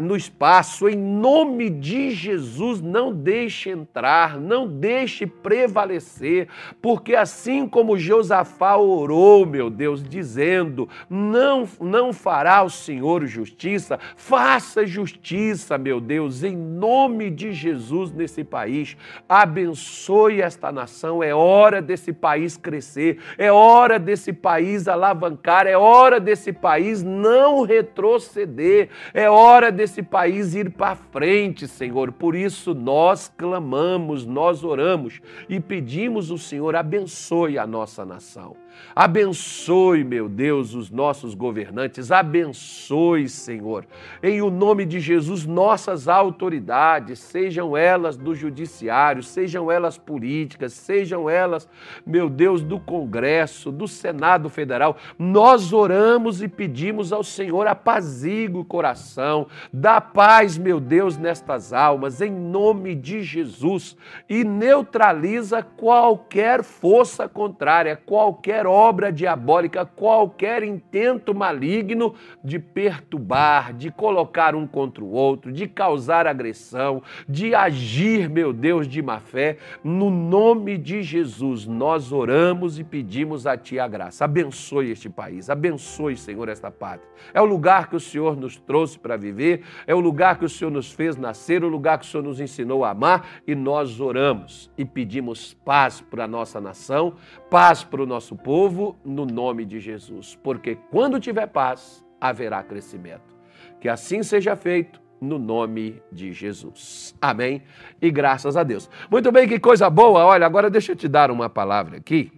no 0.00 0.16
espaço, 0.16 0.88
em 0.88 0.96
nome 0.96 1.47
nome 1.48 1.70
de 1.70 2.10
Jesus, 2.10 2.82
não 2.82 3.12
deixe 3.12 3.70
entrar, 3.70 4.38
não 4.38 4.68
deixe 4.68 5.26
prevalecer, 5.26 6.46
porque 6.80 7.14
assim 7.14 7.66
como 7.66 7.98
Josafá 7.98 8.76
orou, 8.76 9.46
meu 9.46 9.70
Deus, 9.70 10.02
dizendo: 10.02 10.86
não, 11.08 11.66
não 11.80 12.12
fará 12.12 12.62
o 12.62 12.68
Senhor 12.68 13.26
justiça, 13.26 13.98
faça 14.14 14.86
justiça, 14.86 15.78
meu 15.78 16.00
Deus, 16.00 16.44
em 16.44 16.54
nome 16.54 17.30
de 17.30 17.50
Jesus 17.52 18.12
nesse 18.12 18.44
país. 18.44 18.94
Abençoe 19.26 20.42
esta 20.42 20.70
nação, 20.70 21.22
é 21.22 21.34
hora 21.34 21.80
desse 21.80 22.12
país 22.12 22.58
crescer, 22.58 23.18
é 23.38 23.50
hora 23.50 23.98
desse 23.98 24.34
país 24.34 24.86
alavancar, 24.86 25.66
é 25.66 25.76
hora 25.76 26.20
desse 26.20 26.52
país 26.52 27.02
não 27.02 27.62
retroceder, 27.62 28.90
é 29.14 29.30
hora 29.30 29.72
desse 29.72 30.02
país 30.02 30.54
ir 30.54 30.70
para 30.70 30.94
frente 30.94 31.37
Senhor. 31.68 32.12
Por 32.12 32.34
isso 32.34 32.74
nós 32.74 33.32
clamamos, 33.36 34.26
nós 34.26 34.64
oramos 34.64 35.20
e 35.48 35.60
pedimos 35.60 36.30
o 36.30 36.38
Senhor 36.38 36.74
abençoe 36.74 37.58
a 37.58 37.66
nossa 37.66 38.04
nação. 38.04 38.56
Abençoe, 38.94 40.02
meu 40.02 40.28
Deus, 40.28 40.74
os 40.74 40.90
nossos 40.90 41.32
governantes, 41.32 42.10
abençoe, 42.10 43.28
Senhor, 43.28 43.86
em 44.22 44.42
o 44.42 44.50
nome 44.50 44.84
de 44.84 44.98
Jesus, 44.98 45.46
nossas 45.46 46.08
autoridades, 46.08 47.20
sejam 47.20 47.76
elas 47.76 48.16
do 48.16 48.34
judiciário, 48.34 49.22
sejam 49.22 49.70
elas 49.70 49.96
políticas, 49.96 50.72
sejam 50.72 51.30
elas, 51.30 51.68
meu 52.04 52.28
Deus, 52.28 52.62
do 52.62 52.80
Congresso, 52.80 53.70
do 53.70 53.86
Senado 53.86 54.48
Federal. 54.48 54.96
Nós 55.18 55.72
oramos 55.72 56.42
e 56.42 56.48
pedimos 56.48 57.12
ao 57.12 57.22
Senhor 57.22 57.68
apazigue 57.68 58.56
o 58.56 58.64
coração, 58.64 59.46
dá 59.72 60.00
paz, 60.00 60.58
meu 60.58 60.80
Deus, 60.80 61.16
nestas 61.16 61.72
almas, 61.72 62.20
em 62.20 62.32
nome 62.32 62.94
de 62.94 63.22
Jesus, 63.22 63.96
e 64.28 64.42
neutraliza 64.42 65.62
qualquer 65.62 66.64
força 66.64 67.28
contrária, 67.28 67.96
qualquer 68.04 68.66
obra 68.68 69.10
diabólica, 69.10 69.84
qualquer 69.84 70.62
intento 70.62 71.34
maligno 71.34 72.14
de 72.44 72.58
perturbar, 72.58 73.72
de 73.72 73.90
colocar 73.90 74.54
um 74.54 74.66
contra 74.66 75.02
o 75.02 75.10
outro, 75.10 75.50
de 75.50 75.66
causar 75.66 76.26
agressão, 76.26 77.02
de 77.28 77.54
agir, 77.54 78.28
meu 78.28 78.52
Deus, 78.52 78.86
de 78.86 79.02
má 79.02 79.20
fé. 79.20 79.56
No 79.82 80.10
nome 80.10 80.78
de 80.78 81.02
Jesus, 81.02 81.66
nós 81.66 82.12
oramos 82.12 82.78
e 82.78 82.84
pedimos 82.84 83.46
a 83.46 83.56
Ti 83.56 83.78
a 83.78 83.88
graça. 83.88 84.24
Abençoe 84.24 84.90
este 84.90 85.08
país, 85.08 85.50
abençoe, 85.50 86.16
Senhor, 86.16 86.48
esta 86.48 86.70
pátria. 86.70 87.08
É 87.32 87.40
o 87.40 87.44
lugar 87.44 87.88
que 87.88 87.96
o 87.96 88.00
Senhor 88.00 88.36
nos 88.36 88.56
trouxe 88.56 88.98
para 88.98 89.16
viver, 89.16 89.62
é 89.86 89.94
o 89.94 90.00
lugar 90.00 90.38
que 90.38 90.44
o 90.44 90.48
Senhor 90.48 90.70
nos 90.70 90.92
fez 90.92 91.16
nascer, 91.16 91.64
o 91.64 91.68
lugar 91.68 91.98
que 91.98 92.04
o 92.04 92.08
Senhor 92.08 92.22
nos 92.22 92.40
ensinou 92.40 92.84
a 92.84 92.90
amar 92.90 93.40
e 93.46 93.54
nós 93.54 94.00
oramos 94.00 94.70
e 94.76 94.84
pedimos 94.84 95.54
paz 95.64 96.00
para 96.00 96.24
a 96.24 96.28
nossa 96.28 96.60
nação, 96.60 97.14
paz 97.50 97.82
para 97.82 98.02
o 98.02 98.06
nosso 98.06 98.36
povo 98.36 98.96
no 99.04 99.24
nome 99.24 99.64
de 99.64 99.80
Jesus, 99.80 100.38
porque 100.42 100.76
quando 100.90 101.18
tiver 101.18 101.46
paz, 101.46 102.04
haverá 102.20 102.62
crescimento. 102.62 103.36
Que 103.80 103.88
assim 103.88 104.22
seja 104.22 104.54
feito 104.54 105.00
no 105.20 105.38
nome 105.38 106.02
de 106.12 106.32
Jesus. 106.32 107.14
Amém. 107.20 107.62
E 108.00 108.10
graças 108.10 108.56
a 108.56 108.62
Deus. 108.62 108.90
Muito 109.10 109.32
bem, 109.32 109.48
que 109.48 109.58
coisa 109.58 109.88
boa. 109.88 110.24
Olha, 110.24 110.46
agora 110.46 110.70
deixa 110.70 110.92
eu 110.92 110.96
te 110.96 111.08
dar 111.08 111.30
uma 111.30 111.48
palavra 111.48 111.96
aqui, 111.96 112.32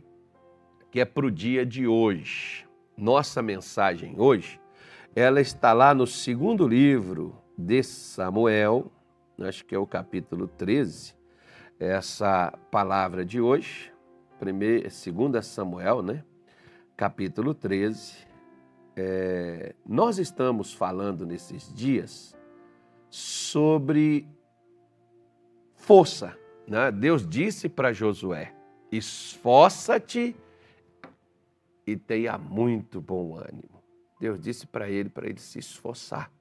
que 0.90 1.00
é 1.00 1.05
para 1.05 1.26
o 1.26 1.31
dia 1.31 1.67
de 1.67 1.87
hoje. 1.87 2.67
Nossa 2.97 3.43
mensagem 3.43 4.14
hoje, 4.17 4.61
ela 5.17 5.40
está 5.40 5.73
lá 5.73 5.95
no 5.95 6.07
segundo 6.07 6.69
livro 6.69 7.35
de 7.57 7.83
Samuel, 7.83 8.90
acho 9.40 9.64
que 9.64 9.75
é 9.75 9.79
o 9.79 9.87
capítulo 9.87 10.47
13, 10.47 11.14
essa 11.79 12.52
palavra 12.71 13.25
de 13.25 13.40
hoje 13.40 13.90
primeira, 14.41 14.89
segunda 14.89 15.43
Samuel, 15.43 16.01
né? 16.01 16.25
capítulo 16.97 17.53
13. 17.53 18.27
É, 18.97 19.75
nós 19.87 20.19
estamos 20.19 20.73
falando 20.73 21.27
nesses 21.27 21.71
dias 21.75 22.35
sobre 23.11 24.27
força. 25.75 26.39
Né? 26.67 26.91
Deus 26.91 27.29
disse 27.29 27.69
para 27.69 27.93
Josué: 27.93 28.55
esforça-te 28.91 30.35
e 31.87 31.95
tenha 31.95 32.39
muito 32.39 32.99
bom 32.99 33.37
ânimo. 33.37 33.83
Deus 34.19 34.41
disse 34.41 34.67
para 34.67 34.89
ele 34.89 35.11
para 35.11 35.29
ele 35.29 35.39
se 35.39 35.59
esforçar. 35.59 36.33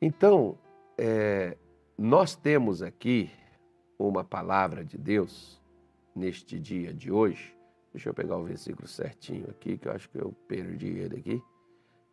Então, 0.00 0.56
é, 0.96 1.56
nós 1.98 2.36
temos 2.36 2.82
aqui 2.82 3.30
uma 3.98 4.22
palavra 4.22 4.84
de 4.84 4.96
Deus 4.96 5.59
neste 6.14 6.58
dia 6.58 6.92
de 6.92 7.10
hoje. 7.10 7.56
Deixa 7.92 8.08
eu 8.08 8.14
pegar 8.14 8.36
o 8.36 8.44
versículo 8.44 8.86
certinho 8.86 9.48
aqui, 9.50 9.76
que 9.76 9.88
eu 9.88 9.92
acho 9.92 10.08
que 10.08 10.18
eu 10.18 10.32
perdi 10.46 10.88
ele 10.88 11.16
aqui. 11.16 11.42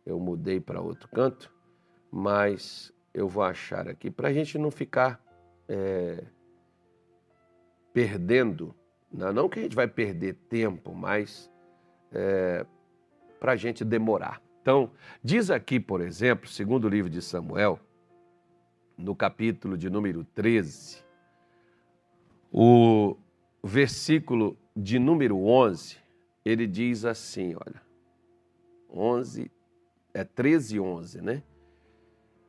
Eu 0.04 0.18
mudei 0.18 0.60
para 0.60 0.80
outro 0.80 1.08
canto, 1.08 1.52
mas 2.10 2.92
eu 3.14 3.28
vou 3.28 3.42
achar 3.42 3.88
aqui 3.88 4.10
para 4.10 4.28
a 4.28 4.32
gente 4.32 4.58
não 4.58 4.70
ficar 4.70 5.22
é, 5.68 6.24
perdendo. 7.92 8.74
Não, 9.12 9.32
não 9.32 9.48
que 9.48 9.60
a 9.60 9.62
gente 9.62 9.76
vai 9.76 9.86
perder 9.86 10.34
tempo, 10.48 10.94
mas 10.94 11.50
é, 12.12 12.66
para 13.38 13.52
a 13.52 13.56
gente 13.56 13.84
demorar. 13.84 14.42
Então, 14.60 14.90
diz 15.22 15.50
aqui, 15.50 15.78
por 15.78 16.00
exemplo, 16.00 16.48
segundo 16.48 16.84
o 16.84 16.88
livro 16.88 17.10
de 17.10 17.22
Samuel, 17.22 17.78
no 18.96 19.14
capítulo 19.14 19.78
de 19.78 19.88
número 19.88 20.24
13, 20.24 21.04
o, 22.52 23.16
versículo 23.62 24.56
de 24.76 24.98
número 24.98 25.44
11, 25.44 25.96
ele 26.44 26.66
diz 26.66 27.04
assim, 27.04 27.54
olha, 27.54 27.82
11, 28.90 29.50
é 30.14 30.24
13 30.24 30.80
11, 30.80 31.20
né? 31.20 31.42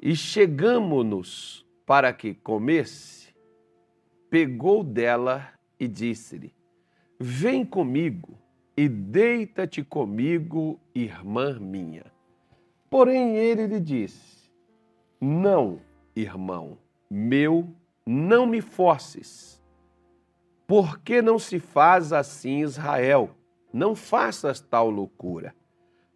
E 0.01 0.15
chegamo-nos 0.15 1.65
para 1.85 2.13
que 2.13 2.33
comesse, 2.33 3.33
pegou 4.29 4.83
dela 4.83 5.51
e 5.79 5.87
disse-lhe, 5.87 6.53
vem 7.19 7.65
comigo 7.65 8.37
e 8.77 8.87
deita-te 8.87 9.83
comigo, 9.83 10.79
irmã 10.95 11.59
minha. 11.59 12.05
Porém 12.89 13.35
ele 13.35 13.67
lhe 13.67 13.79
disse: 13.79 14.49
Não, 15.19 15.81
irmão 16.15 16.77
meu, 17.09 17.67
não 18.05 18.45
me 18.45 18.61
forces. 18.61 19.58
Por 20.69 20.99
que 20.99 21.19
não 21.19 21.39
se 21.39 21.57
faz 21.57 22.13
assim 22.13 22.61
Israel? 22.61 23.31
Não 23.73 23.95
faças 23.95 24.61
tal 24.61 24.87
loucura. 24.91 25.55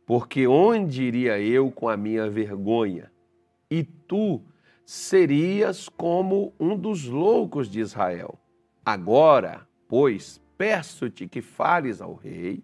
Porque 0.05 0.45
onde 0.45 1.01
iria 1.01 1.39
eu 1.39 1.71
com 1.71 1.89
a 1.89 1.97
minha 1.97 2.29
vergonha? 2.29 3.11
E 3.67 3.83
tu 3.83 4.43
serias 4.85 5.89
como 5.89 6.53
um 6.59 6.77
dos 6.77 7.05
loucos 7.05 7.67
de 7.67 7.79
Israel. 7.79 8.37
Agora, 8.85 9.67
pois, 9.87 10.39
peço-te 10.55 11.27
que 11.27 11.41
fales 11.41 11.99
ao 11.99 12.13
rei, 12.13 12.63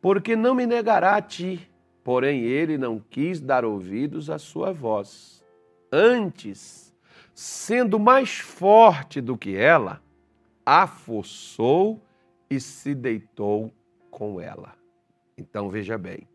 porque 0.00 0.34
não 0.34 0.56
me 0.56 0.66
negará 0.66 1.14
a 1.14 1.22
ti. 1.22 1.70
Porém, 2.02 2.42
ele 2.42 2.76
não 2.76 2.98
quis 2.98 3.40
dar 3.40 3.64
ouvidos 3.64 4.28
à 4.28 4.40
sua 4.40 4.72
voz. 4.72 5.40
Antes, 5.92 6.92
sendo 7.32 7.96
mais 7.96 8.38
forte 8.38 9.20
do 9.20 9.38
que 9.38 9.54
ela, 9.54 10.04
afossou 10.66 12.02
e 12.50 12.60
se 12.60 12.92
deitou 12.92 13.72
com 14.10 14.40
ela. 14.40 14.74
Então 15.38 15.70
veja 15.70 15.96
bem, 15.96 16.26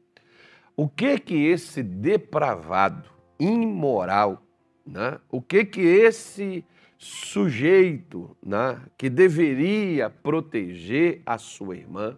o 0.76 0.88
que 0.88 1.20
que 1.20 1.46
esse 1.46 1.84
depravado, 1.84 3.10
imoral, 3.38 4.42
né? 4.86 5.20
o 5.30 5.42
que 5.42 5.66
que 5.66 5.82
esse 5.82 6.64
sujeito 6.98 8.36
né? 8.42 8.82
que 8.98 9.10
deveria 9.10 10.10
proteger 10.10 11.22
a 11.26 11.38
sua 11.38 11.76
irmã, 11.76 12.18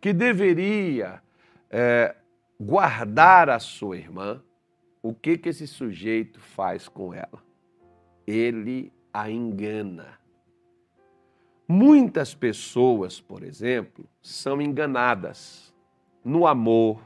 que 0.00 0.12
deveria 0.12 1.22
é, 1.70 2.14
guardar 2.60 3.48
a 3.48 3.58
sua 3.58 3.96
irmã, 3.96 4.42
o 5.02 5.14
que 5.14 5.38
que 5.38 5.48
esse 5.48 5.66
sujeito 5.66 6.40
faz 6.40 6.88
com 6.88 7.14
ela? 7.14 7.42
Ele 8.26 8.92
a 9.12 9.30
engana. 9.30 10.18
Muitas 11.70 12.34
pessoas, 12.34 13.20
por 13.20 13.42
exemplo, 13.42 14.08
são 14.22 14.62
enganadas 14.62 15.74
no 16.24 16.46
amor. 16.46 16.98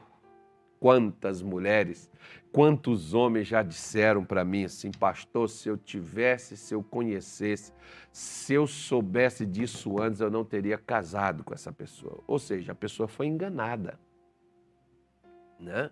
Quantas 0.78 1.42
mulheres, 1.42 2.10
quantos 2.52 3.14
homens 3.14 3.46
já 3.46 3.62
disseram 3.62 4.24
para 4.24 4.44
mim 4.44 4.64
assim, 4.64 4.90
pastor, 4.90 5.48
se 5.48 5.68
eu 5.68 5.76
tivesse, 5.76 6.56
se 6.56 6.74
eu 6.74 6.82
conhecesse, 6.82 7.72
se 8.12 8.54
eu 8.54 8.66
soubesse 8.66 9.46
disso 9.46 10.00
antes, 10.00 10.20
eu 10.20 10.30
não 10.30 10.44
teria 10.44 10.76
casado 10.76 11.44
com 11.44 11.54
essa 11.54 11.72
pessoa. 11.72 12.22
Ou 12.26 12.38
seja, 12.38 12.72
a 12.72 12.74
pessoa 12.74 13.08
foi 13.08 13.26
enganada. 13.26 13.98
Né? 15.58 15.90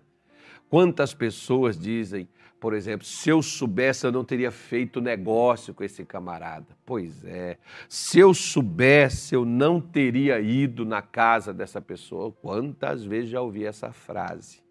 Quantas 0.69 1.15
pessoas 1.15 1.79
dizem, 1.79 2.29
por 2.61 2.75
exemplo, 2.75 3.07
se 3.07 3.31
eu 3.31 3.41
soubesse, 3.41 4.05
eu 4.05 4.13
não 4.13 4.23
teria 4.23 4.51
feito 4.51 5.01
negócio 5.01 5.73
com 5.73 5.83
esse 5.83 6.05
camarada. 6.05 6.77
Pois 6.85 7.25
é, 7.25 7.57
se 7.89 8.19
eu 8.19 8.35
soubesse, 8.35 9.35
eu 9.35 9.47
não 9.47 9.81
teria 9.81 10.39
ido 10.39 10.85
na 10.85 11.01
casa 11.01 11.55
dessa 11.55 11.81
pessoa. 11.81 12.31
Quantas 12.31 13.03
vezes 13.03 13.31
já 13.31 13.41
ouvi 13.41 13.65
essa 13.65 13.93
frase? 13.93 14.63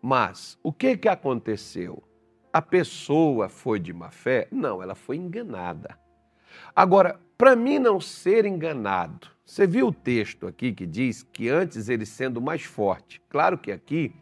Mas 0.00 0.56
o 0.62 0.72
que, 0.72 0.96
que 0.96 1.08
aconteceu? 1.08 2.00
A 2.52 2.62
pessoa 2.62 3.48
foi 3.48 3.80
de 3.80 3.92
má 3.92 4.10
fé? 4.10 4.46
Não, 4.52 4.80
ela 4.80 4.94
foi 4.94 5.16
enganada. 5.16 5.98
Agora, 6.74 7.18
para 7.36 7.56
mim 7.56 7.80
não 7.80 8.00
ser 8.00 8.46
enganado, 8.46 9.26
você 9.44 9.66
viu 9.66 9.88
o 9.88 9.92
texto 9.92 10.46
aqui 10.46 10.72
que 10.72 10.86
diz 10.86 11.24
que 11.24 11.48
antes 11.48 11.88
ele 11.88 12.06
sendo 12.06 12.40
mais 12.40 12.62
forte. 12.62 13.20
Claro 13.28 13.58
que 13.58 13.72
aqui 13.72 14.14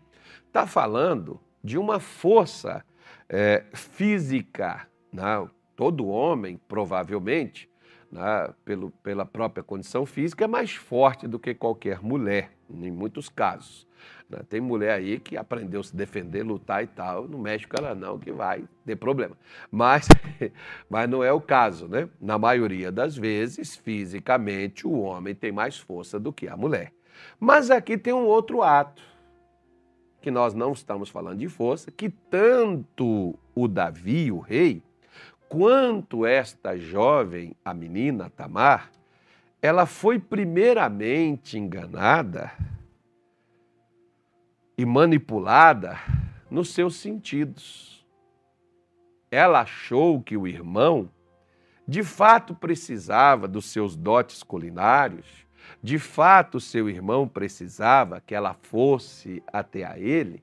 está 0.47 0.67
falando 0.67 1.39
de 1.63 1.79
uma 1.79 2.01
força 2.01 2.85
é, 3.29 3.65
física. 3.73 4.87
Né? 5.13 5.49
Todo 5.77 6.09
homem, 6.09 6.61
provavelmente, 6.69 7.71
né, 8.11 8.53
pelo, 8.65 8.91
pela 9.03 9.25
própria 9.25 9.63
condição 9.63 10.05
física, 10.05 10.45
é 10.45 10.49
mais 10.49 10.75
forte 10.75 11.27
do 11.29 11.39
que 11.39 11.55
qualquer 11.55 12.03
mulher, 12.03 12.51
em 12.69 12.91
muitos 12.91 13.29
casos. 13.29 13.87
Né? 14.29 14.41
Tem 14.49 14.61
mulher 14.61 14.93
aí 14.93 15.19
que 15.19 15.37
aprendeu 15.37 15.81
a 15.81 15.85
se 15.85 15.95
defender, 15.95 16.43
lutar 16.43 16.83
e 16.83 16.87
tal, 16.87 17.29
no 17.29 17.39
México 17.39 17.75
ela 17.79 17.95
não, 17.95 18.19
que 18.19 18.33
vai 18.33 18.65
ter 18.85 18.97
problema. 18.97 19.37
Mas, 19.71 20.09
mas 20.89 21.09
não 21.09 21.23
é 21.23 21.33
o 21.33 21.41
caso, 21.41 21.89
né? 21.89 22.09
Na 22.21 22.39
maioria 22.39 22.91
das 22.91 23.17
vezes, 23.17 23.77
fisicamente, 23.77 24.87
o 24.87 25.01
homem 25.01 25.35
tem 25.35 25.53
mais 25.53 25.79
força 25.79 26.19
do 26.19 26.33
que 26.33 26.49
a 26.49 26.57
mulher. 26.57 26.93
Mas 27.39 27.71
aqui 27.71 27.99
tem 27.99 28.13
um 28.13 28.25
outro 28.25 28.63
ato 28.63 29.10
que 30.21 30.31
nós 30.31 30.55
não 30.55 30.73
estamos 30.73 31.09
falando 31.09 31.39
de 31.39 31.49
força, 31.49 31.91
que 31.91 32.11
tanto 32.11 33.35
o 33.55 33.67
Davi, 33.67 34.31
o 34.31 34.39
rei, 34.39 34.83
quanto 35.49 36.27
esta 36.27 36.77
jovem, 36.77 37.55
a 37.65 37.75
menina 37.75 38.31
Tamar, 38.31 38.91
ela 39.63 39.85
foi 39.85 40.19
primeiramente 40.19 41.59
enganada 41.59 42.53
e 44.77 44.87
manipulada 44.87 45.99
nos 46.51 46.71
seus 46.71 46.97
sentidos. 46.97 48.07
Ela 49.31 49.61
achou 49.61 50.23
que 50.23 50.37
o 50.37 50.47
irmão 50.47 51.11
de 51.87 52.03
fato 52.03 52.55
precisava 52.55 53.49
dos 53.49 53.67
seus 53.67 53.97
dotes 53.97 54.43
culinários, 54.43 55.27
de 55.83 55.99
fato 55.99 56.61
seu 56.61 56.89
irmão 56.89 57.27
precisava 57.27 58.21
que 58.21 58.35
ela 58.35 58.55
fosse 58.55 59.43
até 59.53 59.85
a 59.85 59.99
ele, 59.99 60.43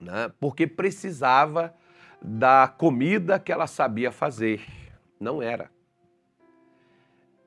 né? 0.00 0.30
porque 0.40 0.66
precisava 0.66 1.74
da 2.22 2.68
comida 2.68 3.38
que 3.38 3.52
ela 3.52 3.66
sabia 3.66 4.10
fazer. 4.10 4.66
Não 5.18 5.42
era. 5.42 5.70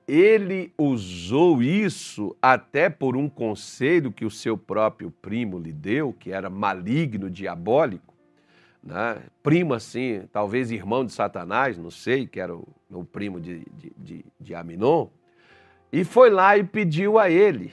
Ele 0.08 0.74
usou 0.78 1.62
isso 1.62 2.36
até 2.41 2.89
por 2.89 3.15
um 3.15 3.30
conselho 3.30 4.12
que 4.12 4.26
o 4.26 4.32
seu 4.32 4.58
próprio 4.58 5.10
primo 5.10 5.58
lhe 5.58 5.72
deu, 5.72 6.12
que 6.12 6.32
era 6.32 6.50
maligno, 6.50 7.30
diabólico, 7.30 8.13
né? 8.84 9.24
primo 9.41 9.74
assim, 9.74 10.28
talvez 10.32 10.72
irmão 10.72 11.06
de 11.06 11.13
Satanás, 11.13 11.78
não 11.78 11.89
sei, 11.89 12.28
que 12.28 12.39
era 12.39 12.54
o, 12.54 12.67
o 12.91 13.06
primo 13.06 13.39
de, 13.39 13.65
de, 13.74 13.93
de, 13.98 14.26
de 14.39 14.56
Aminon, 14.56 15.08
e 15.94 16.04
foi 16.04 16.32
lá 16.32 16.58
e 16.58 16.64
pediu 16.64 17.20
a 17.20 17.30
ele 17.30 17.72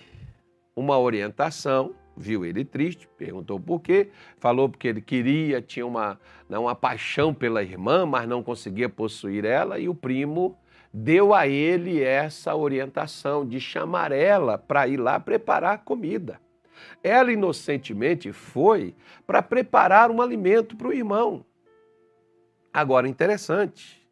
uma 0.77 0.99
orientação, 0.99 1.95
viu 2.15 2.45
ele 2.45 2.67
triste, 2.67 3.09
perguntou 3.17 3.59
por 3.59 3.81
quê, 3.81 4.11
falou 4.37 4.69
porque 4.69 4.89
ele 4.89 5.01
queria, 5.01 5.63
tinha 5.63 5.87
uma, 5.87 6.21
né, 6.47 6.59
uma 6.59 6.75
paixão 6.75 7.33
pela 7.33 7.63
irmã, 7.63 8.05
mas 8.05 8.29
não 8.29 8.43
conseguia 8.43 8.91
possuir 8.91 9.47
ela, 9.47 9.79
e 9.79 9.89
o 9.89 9.95
primo 9.95 10.55
deu 10.93 11.33
a 11.33 11.49
ele 11.49 12.03
essa 12.03 12.55
orientação 12.55 13.47
de 13.47 13.59
chamar 13.59 14.13
ela 14.13 14.59
para 14.59 14.87
ir 14.87 14.99
lá 14.99 15.19
preparar 15.19 15.83
comida. 15.83 16.39
Ela 17.03 17.33
inocentemente 17.33 18.33
foi 18.33 18.95
para 19.27 19.41
preparar 19.43 20.11
um 20.11 20.21
alimento 20.21 20.77
para 20.77 20.89
o 20.89 20.93
irmão. 20.93 21.43
Agora, 22.71 23.09
interessante, 23.09 24.07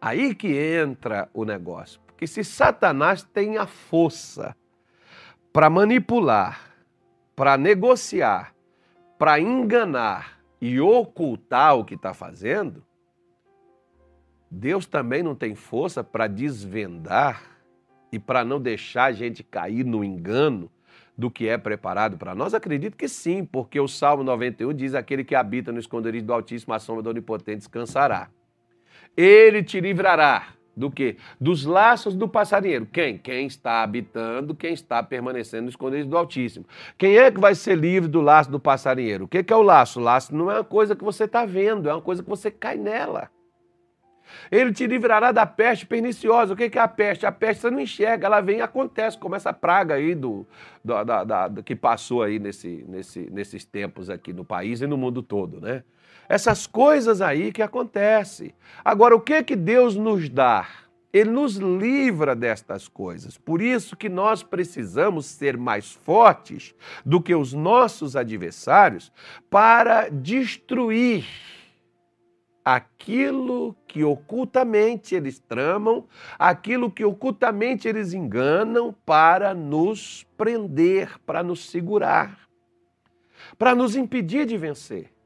aí 0.00 0.34
que 0.34 0.48
entra 0.48 1.28
o 1.34 1.44
negócio 1.44 2.07
que 2.18 2.26
se 2.26 2.42
Satanás 2.42 3.22
tem 3.22 3.56
a 3.56 3.66
força 3.66 4.56
para 5.52 5.70
manipular, 5.70 6.74
para 7.36 7.56
negociar, 7.56 8.52
para 9.16 9.38
enganar 9.38 10.40
e 10.60 10.80
ocultar 10.80 11.76
o 11.76 11.84
que 11.84 11.94
está 11.94 12.12
fazendo, 12.12 12.84
Deus 14.50 14.84
também 14.84 15.22
não 15.22 15.36
tem 15.36 15.54
força 15.54 16.02
para 16.02 16.26
desvendar 16.26 17.40
e 18.10 18.18
para 18.18 18.44
não 18.44 18.60
deixar 18.60 19.04
a 19.04 19.12
gente 19.12 19.44
cair 19.44 19.84
no 19.84 20.02
engano 20.02 20.68
do 21.16 21.30
que 21.30 21.46
é 21.46 21.56
preparado 21.56 22.18
para 22.18 22.34
nós? 22.34 22.52
Acredito 22.52 22.96
que 22.96 23.06
sim, 23.06 23.44
porque 23.44 23.78
o 23.78 23.86
Salmo 23.86 24.24
91 24.24 24.74
diz: 24.74 24.94
aquele 24.94 25.22
que 25.22 25.36
habita 25.36 25.70
no 25.70 25.78
esconderijo 25.78 26.26
do 26.26 26.32
Altíssimo, 26.32 26.74
a 26.74 26.80
sombra 26.80 27.02
do 27.02 27.10
Onipotente 27.10 27.58
descansará. 27.58 28.28
Ele 29.16 29.62
te 29.62 29.80
livrará 29.80 30.57
do 30.78 30.90
que? 30.90 31.16
Dos 31.40 31.64
laços 31.64 32.14
do 32.14 32.28
passarinheiro. 32.28 32.86
Quem? 32.86 33.18
Quem 33.18 33.46
está 33.46 33.82
habitando, 33.82 34.54
quem 34.54 34.72
está 34.72 35.02
permanecendo 35.02 35.64
no 35.64 35.68
esconderijo 35.68 36.08
do 36.08 36.16
Altíssimo. 36.16 36.64
Quem 36.96 37.18
é 37.18 37.30
que 37.30 37.40
vai 37.40 37.54
ser 37.54 37.76
livre 37.76 38.08
do 38.08 38.20
laço 38.20 38.50
do 38.50 38.60
passarinheiro? 38.60 39.24
O 39.24 39.28
que 39.28 39.44
é 39.52 39.56
o 39.56 39.62
laço? 39.62 40.00
O 40.00 40.02
laço 40.02 40.34
não 40.34 40.50
é 40.50 40.54
uma 40.54 40.64
coisa 40.64 40.94
que 40.94 41.04
você 41.04 41.24
está 41.24 41.44
vendo, 41.44 41.88
é 41.88 41.92
uma 41.92 42.02
coisa 42.02 42.22
que 42.22 42.28
você 42.28 42.50
cai 42.50 42.76
nela. 42.76 43.30
Ele 44.50 44.72
te 44.72 44.86
livrará 44.86 45.32
da 45.32 45.46
peste 45.46 45.86
perniciosa. 45.86 46.52
O 46.52 46.56
que 46.56 46.78
é 46.78 46.80
a 46.80 46.88
peste? 46.88 47.26
A 47.26 47.32
peste 47.32 47.62
você 47.62 47.70
não 47.70 47.80
enxerga, 47.80 48.26
ela 48.26 48.40
vem 48.40 48.58
e 48.58 48.62
acontece, 48.62 49.18
como 49.18 49.34
essa 49.34 49.52
praga 49.52 49.94
aí 49.94 50.14
do, 50.14 50.46
do 50.84 51.04
da, 51.04 51.24
da, 51.24 51.62
que 51.62 51.74
passou 51.74 52.22
aí 52.22 52.38
nesse, 52.38 52.84
nesse, 52.88 53.30
nesses 53.30 53.64
tempos 53.64 54.10
aqui 54.10 54.32
no 54.32 54.44
país 54.44 54.80
e 54.80 54.86
no 54.86 54.96
mundo 54.96 55.22
todo, 55.22 55.60
né? 55.60 55.82
Essas 56.28 56.66
coisas 56.66 57.20
aí 57.20 57.50
que 57.52 57.62
acontecem. 57.62 58.54
Agora, 58.84 59.16
o 59.16 59.20
que 59.20 59.42
que 59.42 59.56
Deus 59.56 59.96
nos 59.96 60.28
dá? 60.28 60.68
Ele 61.10 61.30
nos 61.30 61.56
livra 61.56 62.36
destas 62.36 62.86
coisas. 62.86 63.38
Por 63.38 63.62
isso 63.62 63.96
que 63.96 64.10
nós 64.10 64.42
precisamos 64.42 65.24
ser 65.24 65.56
mais 65.56 65.92
fortes 65.92 66.74
do 67.04 67.20
que 67.22 67.34
os 67.34 67.54
nossos 67.54 68.14
adversários 68.14 69.10
para 69.48 70.10
destruir 70.10 71.24
aquilo 72.62 73.74
que 73.86 74.04
ocultamente 74.04 75.14
eles 75.14 75.38
tramam, 75.38 76.04
aquilo 76.38 76.90
que 76.90 77.02
ocultamente 77.02 77.88
eles 77.88 78.12
enganam 78.12 78.94
para 79.06 79.54
nos 79.54 80.26
prender, 80.36 81.18
para 81.24 81.42
nos 81.42 81.70
segurar, 81.70 82.38
para 83.58 83.74
nos 83.74 83.96
impedir 83.96 84.44
de 84.44 84.58
vencer. 84.58 85.17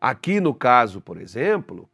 Aqui 0.00 0.40
no 0.40 0.54
caso, 0.54 1.00
por 1.00 1.20
exemplo, 1.20 1.88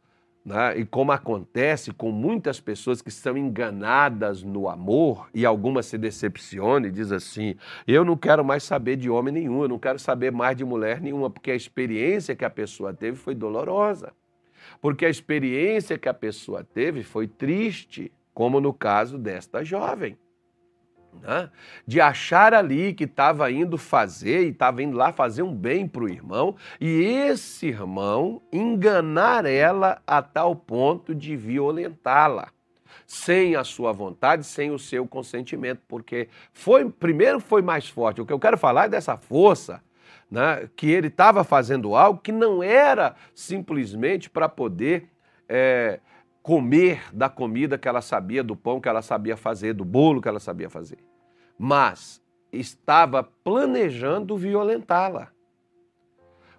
né, 0.45 0.77
e 0.77 0.85
como 0.85 1.11
acontece 1.11 1.91
com 1.91 2.11
muitas 2.11 2.59
pessoas 2.59 3.01
que 3.01 3.11
são 3.11 3.37
enganadas 3.37 4.43
no 4.43 4.69
amor 4.69 5.29
e 5.33 5.45
algumas 5.45 5.87
se 5.87 5.97
decepcionam 5.97 6.87
e 6.87 6.91
diz 6.91 7.11
assim: 7.11 7.55
eu 7.85 8.05
não 8.05 8.15
quero 8.15 8.45
mais 8.45 8.63
saber 8.63 8.95
de 8.95 9.09
homem 9.09 9.33
nenhum, 9.33 9.61
eu 9.63 9.67
não 9.67 9.79
quero 9.79 9.99
saber 9.99 10.31
mais 10.31 10.55
de 10.55 10.63
mulher 10.63 11.01
nenhuma, 11.01 11.29
porque 11.29 11.51
a 11.51 11.55
experiência 11.55 12.35
que 12.35 12.45
a 12.45 12.49
pessoa 12.49 12.93
teve 12.93 13.17
foi 13.17 13.35
dolorosa 13.35 14.13
porque 14.81 15.05
a 15.05 15.09
experiência 15.09 15.97
que 15.97 16.09
a 16.09 16.13
pessoa 16.13 16.63
teve 16.63 17.03
foi 17.03 17.27
triste, 17.27 18.11
como 18.33 18.59
no 18.59 18.73
caso 18.73 19.17
desta 19.17 19.63
jovem. 19.63 20.17
Né? 21.21 21.49
De 21.85 21.99
achar 22.01 22.53
ali 22.53 22.93
que 22.93 23.03
estava 23.03 23.51
indo 23.51 23.77
fazer 23.77 24.43
e 24.43 24.49
estava 24.49 24.81
indo 24.81 24.95
lá 24.95 25.11
fazer 25.11 25.41
um 25.41 25.53
bem 25.53 25.87
para 25.87 26.03
o 26.03 26.09
irmão, 26.09 26.55
e 26.79 27.03
esse 27.03 27.67
irmão 27.67 28.41
enganar 28.51 29.45
ela 29.45 30.01
a 30.05 30.21
tal 30.21 30.55
ponto 30.55 31.13
de 31.13 31.35
violentá-la 31.35 32.49
sem 33.05 33.55
a 33.55 33.63
sua 33.63 33.93
vontade, 33.93 34.45
sem 34.45 34.69
o 34.69 34.77
seu 34.77 35.07
consentimento, 35.07 35.81
porque 35.87 36.27
foi 36.51 36.89
primeiro 36.89 37.39
foi 37.39 37.61
mais 37.61 37.87
forte. 37.87 38.19
O 38.19 38.25
que 38.25 38.33
eu 38.33 38.39
quero 38.39 38.57
falar 38.57 38.85
é 38.85 38.89
dessa 38.89 39.15
força 39.15 39.81
né, 40.29 40.69
que 40.75 40.89
ele 40.91 41.07
estava 41.07 41.43
fazendo 41.43 41.95
algo 41.95 42.19
que 42.19 42.33
não 42.33 42.61
era 42.61 43.15
simplesmente 43.33 44.29
para 44.29 44.49
poder 44.49 45.09
é, 45.47 45.99
comer 46.47 47.13
da 47.13 47.27
comida 47.27 47.77
que 47.77 47.89
ela 47.89 48.01
sabia, 48.01 48.41
do 48.41 48.55
pão 48.55 48.79
que 48.79 48.87
ela 48.87 49.01
sabia 49.01 49.35
fazer, 49.35 49.73
do 49.73 49.83
bolo 49.83 50.21
que 50.21 50.29
ela 50.29 50.39
sabia 50.39 50.69
fazer, 50.69 50.97
mas 51.59 52.21
estava 52.53 53.21
planejando 53.21 54.37
violentá-la. 54.37 55.27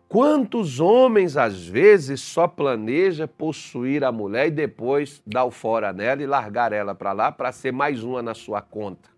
Quantos 0.06 0.78
homens, 0.78 1.38
às 1.38 1.66
vezes, 1.66 2.20
só 2.20 2.46
planeja 2.46 3.26
possuir 3.26 4.04
a 4.04 4.12
mulher 4.12 4.48
e 4.48 4.50
depois 4.50 5.22
dar 5.26 5.46
o 5.46 5.50
fora 5.50 5.90
nela 5.90 6.22
e 6.22 6.26
largar 6.26 6.70
ela 6.70 6.94
para 6.94 7.12
lá 7.12 7.32
para 7.32 7.50
ser 7.50 7.72
mais 7.72 8.04
uma 8.04 8.20
na 8.20 8.34
sua 8.34 8.60
conta? 8.60 9.08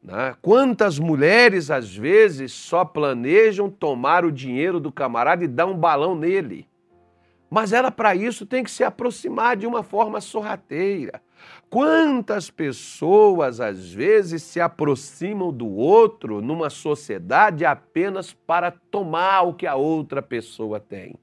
Né? 0.00 0.36
Quantas 0.40 1.00
mulheres, 1.00 1.68
às 1.68 1.92
vezes, 1.92 2.52
só 2.52 2.84
planejam 2.84 3.68
tomar 3.68 4.24
o 4.24 4.30
dinheiro 4.30 4.78
do 4.78 4.92
camarada 4.92 5.42
e 5.42 5.48
dar 5.48 5.66
um 5.66 5.76
balão 5.76 6.14
nele? 6.14 6.68
Mas 7.50 7.72
ela, 7.72 7.90
para 7.90 8.14
isso, 8.14 8.44
tem 8.44 8.62
que 8.62 8.70
se 8.70 8.84
aproximar 8.84 9.56
de 9.56 9.66
uma 9.66 9.82
forma 9.82 10.20
sorrateira. 10.20 11.22
Quantas 11.70 12.50
pessoas, 12.50 13.60
às 13.60 13.92
vezes, 13.92 14.42
se 14.42 14.60
aproximam 14.60 15.52
do 15.52 15.68
outro 15.68 16.42
numa 16.42 16.68
sociedade 16.68 17.64
apenas 17.64 18.32
para 18.32 18.70
tomar 18.70 19.42
o 19.42 19.54
que 19.54 19.66
a 19.66 19.76
outra 19.76 20.20
pessoa 20.20 20.78
tem? 20.78 21.14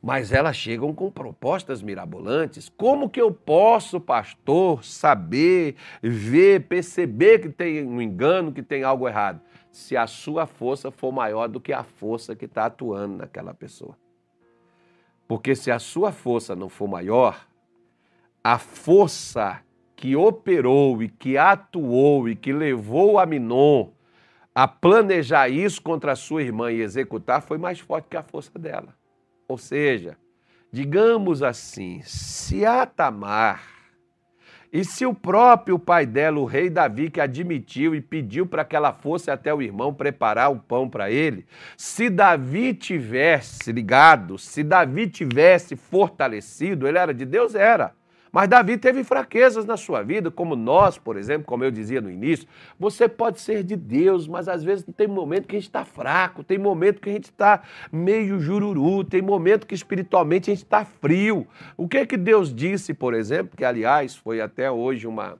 mas 0.00 0.32
elas 0.32 0.56
chegam 0.56 0.94
com 0.94 1.10
propostas 1.10 1.82
mirabolantes. 1.82 2.68
Como 2.68 3.10
que 3.10 3.20
eu 3.20 3.32
posso, 3.32 4.00
pastor, 4.00 4.84
saber, 4.84 5.74
ver, 6.00 6.66
perceber 6.68 7.40
que 7.40 7.48
tem 7.48 7.84
um 7.84 8.00
engano, 8.00 8.52
que 8.52 8.62
tem 8.62 8.84
algo 8.84 9.08
errado? 9.08 9.40
Se 9.70 9.96
a 9.96 10.06
sua 10.06 10.46
força 10.46 10.90
for 10.90 11.12
maior 11.12 11.48
do 11.48 11.60
que 11.60 11.72
a 11.72 11.82
força 11.82 12.34
que 12.34 12.44
está 12.44 12.66
atuando 12.66 13.16
naquela 13.16 13.52
pessoa. 13.52 13.96
Porque 15.28 15.54
se 15.54 15.70
a 15.70 15.78
sua 15.78 16.10
força 16.10 16.56
não 16.56 16.70
for 16.70 16.88
maior, 16.88 17.46
a 18.42 18.58
força 18.58 19.60
que 19.94 20.16
operou 20.16 21.02
e 21.02 21.08
que 21.08 21.36
atuou 21.36 22.28
e 22.28 22.34
que 22.34 22.52
levou 22.52 23.18
a 23.18 23.26
Minon 23.26 23.90
a 24.54 24.66
planejar 24.66 25.48
isso 25.48 25.80
contra 25.82 26.12
a 26.12 26.16
sua 26.16 26.42
irmã 26.42 26.72
e 26.72 26.80
executar 26.80 27.42
foi 27.42 27.58
mais 27.58 27.78
forte 27.78 28.08
que 28.08 28.16
a 28.16 28.22
força 28.22 28.58
dela. 28.58 28.96
Ou 29.46 29.58
seja, 29.58 30.16
digamos 30.72 31.42
assim, 31.42 32.00
se 32.02 32.64
a 32.64 32.84
Tamar 32.86 33.77
e 34.72 34.84
se 34.84 35.06
o 35.06 35.14
próprio 35.14 35.78
pai 35.78 36.04
dela, 36.04 36.38
o 36.38 36.44
rei 36.44 36.68
Davi, 36.68 37.10
que 37.10 37.20
admitiu 37.20 37.94
e 37.94 38.00
pediu 38.00 38.46
para 38.46 38.64
que 38.64 38.76
ela 38.76 38.92
fosse 38.92 39.30
até 39.30 39.52
o 39.52 39.62
irmão 39.62 39.92
preparar 39.94 40.52
o 40.52 40.58
pão 40.58 40.88
para 40.88 41.10
ele, 41.10 41.46
se 41.76 42.10
Davi 42.10 42.74
tivesse 42.74 43.72
ligado, 43.72 44.38
se 44.38 44.62
Davi 44.62 45.08
tivesse 45.08 45.76
fortalecido, 45.76 46.86
ele 46.86 46.98
era 46.98 47.14
de 47.14 47.24
Deus? 47.24 47.54
Era. 47.54 47.97
Mas 48.32 48.48
Davi 48.48 48.76
teve 48.76 49.02
fraquezas 49.04 49.64
na 49.64 49.76
sua 49.76 50.02
vida, 50.02 50.30
como 50.30 50.54
nós, 50.54 50.98
por 50.98 51.16
exemplo, 51.16 51.46
como 51.46 51.64
eu 51.64 51.70
dizia 51.70 52.00
no 52.00 52.10
início. 52.10 52.46
Você 52.78 53.08
pode 53.08 53.40
ser 53.40 53.62
de 53.62 53.76
Deus, 53.76 54.28
mas 54.28 54.48
às 54.48 54.62
vezes 54.62 54.84
tem 54.96 55.06
momento 55.06 55.46
que 55.46 55.56
a 55.56 55.58
gente 55.58 55.68
está 55.68 55.84
fraco, 55.84 56.44
tem 56.44 56.58
momento 56.58 57.00
que 57.00 57.08
a 57.08 57.12
gente 57.12 57.24
está 57.24 57.62
meio 57.90 58.38
jururu, 58.40 59.04
tem 59.04 59.22
momento 59.22 59.66
que 59.66 59.74
espiritualmente 59.74 60.50
a 60.50 60.54
gente 60.54 60.64
está 60.64 60.84
frio. 60.84 61.46
O 61.76 61.88
que 61.88 61.98
é 61.98 62.06
que 62.06 62.16
Deus 62.16 62.54
disse, 62.54 62.94
por 62.94 63.14
exemplo, 63.14 63.56
que 63.56 63.64
aliás 63.64 64.16
foi 64.16 64.40
até 64.40 64.70
hoje 64.70 65.06
uma, 65.06 65.38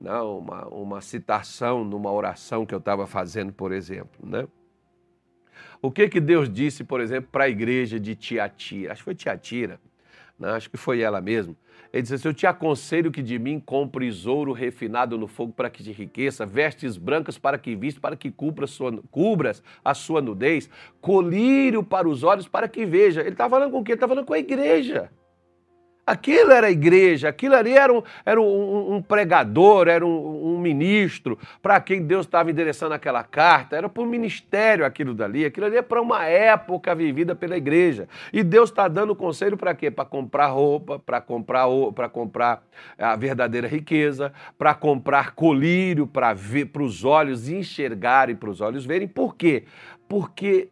não, 0.00 0.38
uma, 0.38 0.66
uma 0.68 1.00
citação 1.00 1.84
numa 1.84 2.10
oração 2.10 2.64
que 2.64 2.74
eu 2.74 2.78
estava 2.78 3.06
fazendo, 3.06 3.52
por 3.52 3.72
exemplo, 3.72 4.26
né? 4.26 4.46
O 5.82 5.90
que 5.90 6.08
que 6.08 6.20
Deus 6.20 6.50
disse, 6.50 6.84
por 6.84 7.00
exemplo, 7.00 7.30
para 7.32 7.44
a 7.44 7.48
igreja 7.48 7.98
de 7.98 8.14
Tiatira? 8.14 8.92
Acho 8.92 9.00
que 9.00 9.04
foi 9.04 9.14
Tiatira, 9.14 9.80
né? 10.40 10.50
acho 10.50 10.70
que 10.70 10.76
foi 10.76 11.00
ela 11.00 11.20
mesmo 11.20 11.56
ele 11.92 12.02
disse 12.02 12.14
assim: 12.14 12.28
Eu 12.28 12.34
te 12.34 12.46
aconselho 12.46 13.10
que 13.10 13.22
de 13.22 13.38
mim 13.38 13.60
compres 13.60 14.26
ouro 14.26 14.52
refinado 14.52 15.18
no 15.18 15.26
fogo 15.26 15.52
para 15.52 15.68
que 15.68 15.82
te 15.82 15.90
enriqueça, 15.90 16.46
vestes 16.46 16.96
brancas 16.96 17.36
para 17.36 17.58
que 17.58 17.74
viste, 17.74 18.00
para 18.00 18.16
que 18.16 18.30
cubras, 18.30 18.70
sua, 18.70 18.96
cubras 19.10 19.62
a 19.84 19.92
sua 19.94 20.20
nudez, 20.20 20.70
colírio 21.00 21.82
para 21.82 22.08
os 22.08 22.22
olhos 22.22 22.46
para 22.46 22.68
que 22.68 22.86
veja. 22.86 23.20
Ele 23.20 23.30
está 23.30 23.48
falando 23.48 23.72
com 23.72 23.82
quem? 23.82 23.92
Ele 23.92 23.96
está 23.96 24.08
falando 24.08 24.26
com 24.26 24.34
a 24.34 24.38
igreja. 24.38 25.10
Aquilo 26.10 26.50
era 26.50 26.66
a 26.66 26.70
igreja, 26.72 27.28
aquilo 27.28 27.54
ali 27.54 27.72
era 27.72 27.92
um, 27.92 28.02
era 28.26 28.40
um, 28.40 28.96
um 28.96 29.00
pregador, 29.00 29.86
era 29.86 30.04
um, 30.04 30.54
um 30.54 30.58
ministro 30.58 31.38
para 31.62 31.80
quem 31.80 32.02
Deus 32.02 32.26
estava 32.26 32.50
endereçando 32.50 32.92
aquela 32.94 33.22
carta, 33.22 33.76
era 33.76 33.88
para 33.88 34.02
o 34.02 34.06
ministério 34.06 34.84
aquilo 34.84 35.14
dali, 35.14 35.44
aquilo 35.44 35.66
ali 35.66 35.76
é 35.76 35.82
para 35.82 36.02
uma 36.02 36.26
época 36.26 36.92
vivida 36.96 37.36
pela 37.36 37.56
igreja. 37.56 38.08
E 38.32 38.42
Deus 38.42 38.70
está 38.70 38.88
dando 38.88 39.14
conselho 39.14 39.56
para 39.56 39.72
quê? 39.72 39.88
Para 39.88 40.04
comprar 40.04 40.48
roupa, 40.48 40.98
para 40.98 41.20
comprar, 41.20 41.68
para 41.94 42.08
comprar 42.08 42.64
a 42.98 43.14
verdadeira 43.14 43.68
riqueza, 43.68 44.32
para 44.58 44.74
comprar 44.74 45.36
colírio 45.36 46.08
para 46.08 46.34
os 46.82 47.04
olhos 47.04 47.48
enxergarem, 47.48 48.34
para 48.34 48.50
os 48.50 48.60
olhos 48.60 48.84
verem. 48.84 49.06
Por 49.06 49.36
quê? 49.36 49.62
Porque 50.08 50.70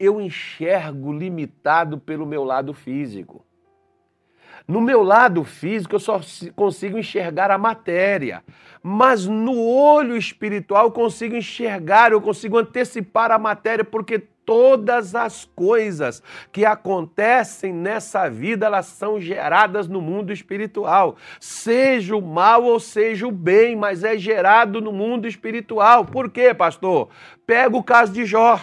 eu 0.00 0.18
enxergo 0.18 1.12
limitado 1.12 1.98
pelo 1.98 2.24
meu 2.24 2.42
lado 2.42 2.72
físico. 2.72 3.44
No 4.66 4.80
meu 4.80 5.02
lado 5.02 5.44
físico, 5.44 5.96
eu 5.96 6.00
só 6.00 6.20
consigo 6.54 6.98
enxergar 6.98 7.50
a 7.50 7.58
matéria, 7.58 8.42
mas 8.82 9.26
no 9.26 9.58
olho 9.60 10.16
espiritual 10.16 10.86
eu 10.86 10.92
consigo 10.92 11.36
enxergar, 11.36 12.12
eu 12.12 12.20
consigo 12.20 12.58
antecipar 12.58 13.30
a 13.30 13.38
matéria, 13.38 13.84
porque 13.84 14.18
todas 14.44 15.14
as 15.14 15.44
coisas 15.44 16.22
que 16.50 16.64
acontecem 16.64 17.72
nessa 17.72 18.28
vida, 18.28 18.66
elas 18.66 18.86
são 18.86 19.20
geradas 19.20 19.88
no 19.88 20.00
mundo 20.00 20.32
espiritual. 20.32 21.16
Seja 21.40 22.16
o 22.16 22.22
mal 22.22 22.64
ou 22.64 22.80
seja 22.80 23.26
o 23.26 23.32
bem, 23.32 23.76
mas 23.76 24.04
é 24.04 24.16
gerado 24.16 24.80
no 24.80 24.92
mundo 24.92 25.28
espiritual. 25.28 26.04
Por 26.04 26.30
quê, 26.30 26.52
pastor? 26.52 27.08
Pega 27.46 27.76
o 27.76 27.84
caso 27.84 28.12
de 28.12 28.24
Jó. 28.24 28.60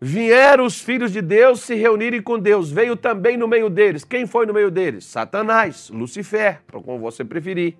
Vieram 0.00 0.66
os 0.66 0.80
filhos 0.80 1.12
de 1.12 1.22
Deus 1.22 1.60
se 1.60 1.74
reunirem 1.74 2.20
com 2.20 2.38
Deus. 2.38 2.70
Veio 2.70 2.96
também 2.96 3.36
no 3.36 3.48
meio 3.48 3.70
deles. 3.70 4.04
Quem 4.04 4.26
foi 4.26 4.46
no 4.46 4.52
meio 4.52 4.70
deles? 4.70 5.04
Satanás, 5.04 5.90
Lucifer, 5.90 6.60
como 6.70 6.98
você 6.98 7.24
preferir. 7.24 7.76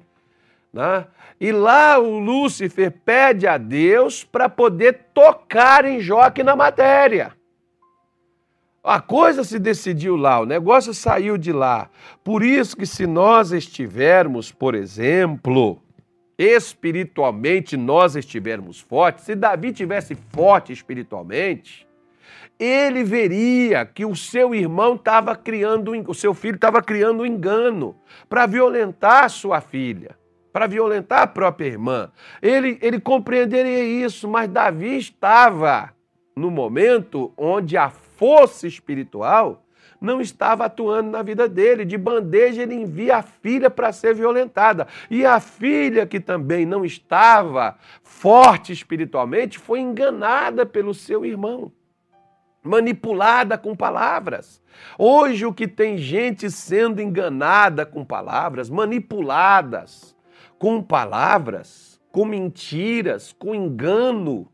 Né? 0.73 1.07
E 1.41 1.53
lá 1.53 1.99
o 1.99 2.19
Lúcifer 2.19 2.93
pede 3.05 3.47
a 3.47 3.59
Deus 3.59 4.25
para 4.25 4.49
poder 4.49 5.07
tocar 5.13 5.85
em 5.85 6.01
Jó 6.01 6.21
aqui 6.21 6.43
na 6.43 6.57
matéria. 6.57 7.33
A 8.83 9.01
coisa 9.01 9.45
se 9.45 9.59
decidiu 9.59 10.15
lá, 10.15 10.41
o 10.41 10.45
negócio 10.45 10.93
saiu 10.93 11.39
de 11.39 11.53
lá. 11.53 11.89
Por 12.23 12.43
isso 12.43 12.77
que 12.77 12.85
se 12.85 13.07
nós 13.07 13.51
estivermos, 13.51 14.53
por 14.53 14.75
exemplo, 14.75 15.81
espiritualmente 16.37 17.79
nós 17.79 18.15
estivermos 18.15 18.81
fortes, 18.81 19.25
se 19.25 19.35
Davi 19.35 19.73
tivesse 19.73 20.15
forte 20.15 20.71
espiritualmente, 20.71 21.84
ele 22.59 23.03
veria 23.03 23.85
que 23.85 24.05
o 24.05 24.15
seu 24.15 24.55
irmão 24.55 24.95
estava 24.95 25.35
criando, 25.35 25.93
o 26.09 26.15
seu 26.15 26.33
filho 26.33 26.55
estava 26.55 26.81
criando 26.83 27.23
um 27.23 27.27
engano 27.27 27.97
para 28.29 28.47
violentar 28.47 29.29
sua 29.29 29.61
filha, 29.61 30.17
para 30.53 30.67
violentar 30.67 31.23
a 31.23 31.27
própria 31.27 31.67
irmã. 31.67 32.11
Ele, 32.41 32.79
ele 32.81 33.01
compreenderia 33.01 33.83
isso, 33.83 34.29
mas 34.29 34.49
Davi 34.49 34.97
estava 34.97 35.93
no 36.37 36.51
momento 36.51 37.33
onde 37.37 37.77
a 37.77 37.91
força 37.91 38.67
espiritual 38.67 39.65
não 40.01 40.21
estava 40.21 40.67
atuando 40.67 41.11
na 41.11 41.23
vida 41.23 41.49
dele. 41.49 41.85
De 41.85 41.97
bandeja, 41.97 42.63
ele 42.63 42.75
envia 42.75 43.17
a 43.17 43.23
filha 43.23 43.71
para 43.71 43.93
ser 43.93 44.15
violentada. 44.15 44.87
E 45.11 45.25
a 45.25 45.41
filha, 45.41 46.07
que 46.07 46.21
também 46.21 46.67
não 46.67 46.85
estava 46.85 47.77
forte 48.03 48.73
espiritualmente, 48.73 49.59
foi 49.59 49.81
enganada 49.81 50.67
pelo 50.67 50.93
seu 50.93 51.25
irmão 51.25 51.73
manipulada 52.65 53.59
com 53.59 53.77
palavras. 53.77 54.61
Hoje, 54.99 55.45
o 55.45 55.53
que 55.53 55.69
tem 55.69 55.99
gente 55.99 56.51
sendo 56.51 57.01
enganada 57.01 57.85
com 57.85 58.05
palavras, 58.05 58.71
manipuladas 58.71 60.15
com 60.59 60.83
palavras, 60.83 62.01
com 62.11 62.25
mentiras, 62.25 63.35
com 63.39 63.55
engano, 63.55 64.49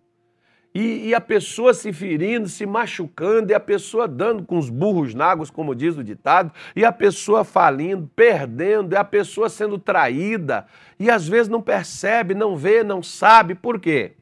e, 0.75 1.09
e, 1.09 1.15
a 1.15 1.21
pessoa 1.21 1.75
se 1.75 1.93
ferindo, 1.93 2.49
se 2.49 2.65
machucando, 2.65 3.51
e 3.51 3.55
a 3.55 3.59
pessoa 3.59 4.07
dando 4.07 4.45
com 4.45 4.57
os 4.57 4.71
burros 4.71 5.15
na 5.15 5.27
água, 5.27 5.45
como 5.53 5.75
diz 5.75 5.97
o 5.97 6.05
ditado, 6.05 6.53
e 6.77 6.85
a 6.85 6.93
pessoa 6.93 7.43
falindo, 7.43 8.09
perdendo, 8.15 8.93
e 8.93 8.97
a 8.97 9.03
pessoa 9.03 9.49
sendo 9.49 9.79
traída, 9.79 10.67
e 10.99 11.11
às 11.11 11.27
vezes 11.27 11.49
não 11.49 11.61
percebe, 11.61 12.35
não 12.35 12.57
vê, 12.57 12.85
não 12.85 13.03
sabe. 13.03 13.57
Por 13.57 13.81
quê? 13.81 14.13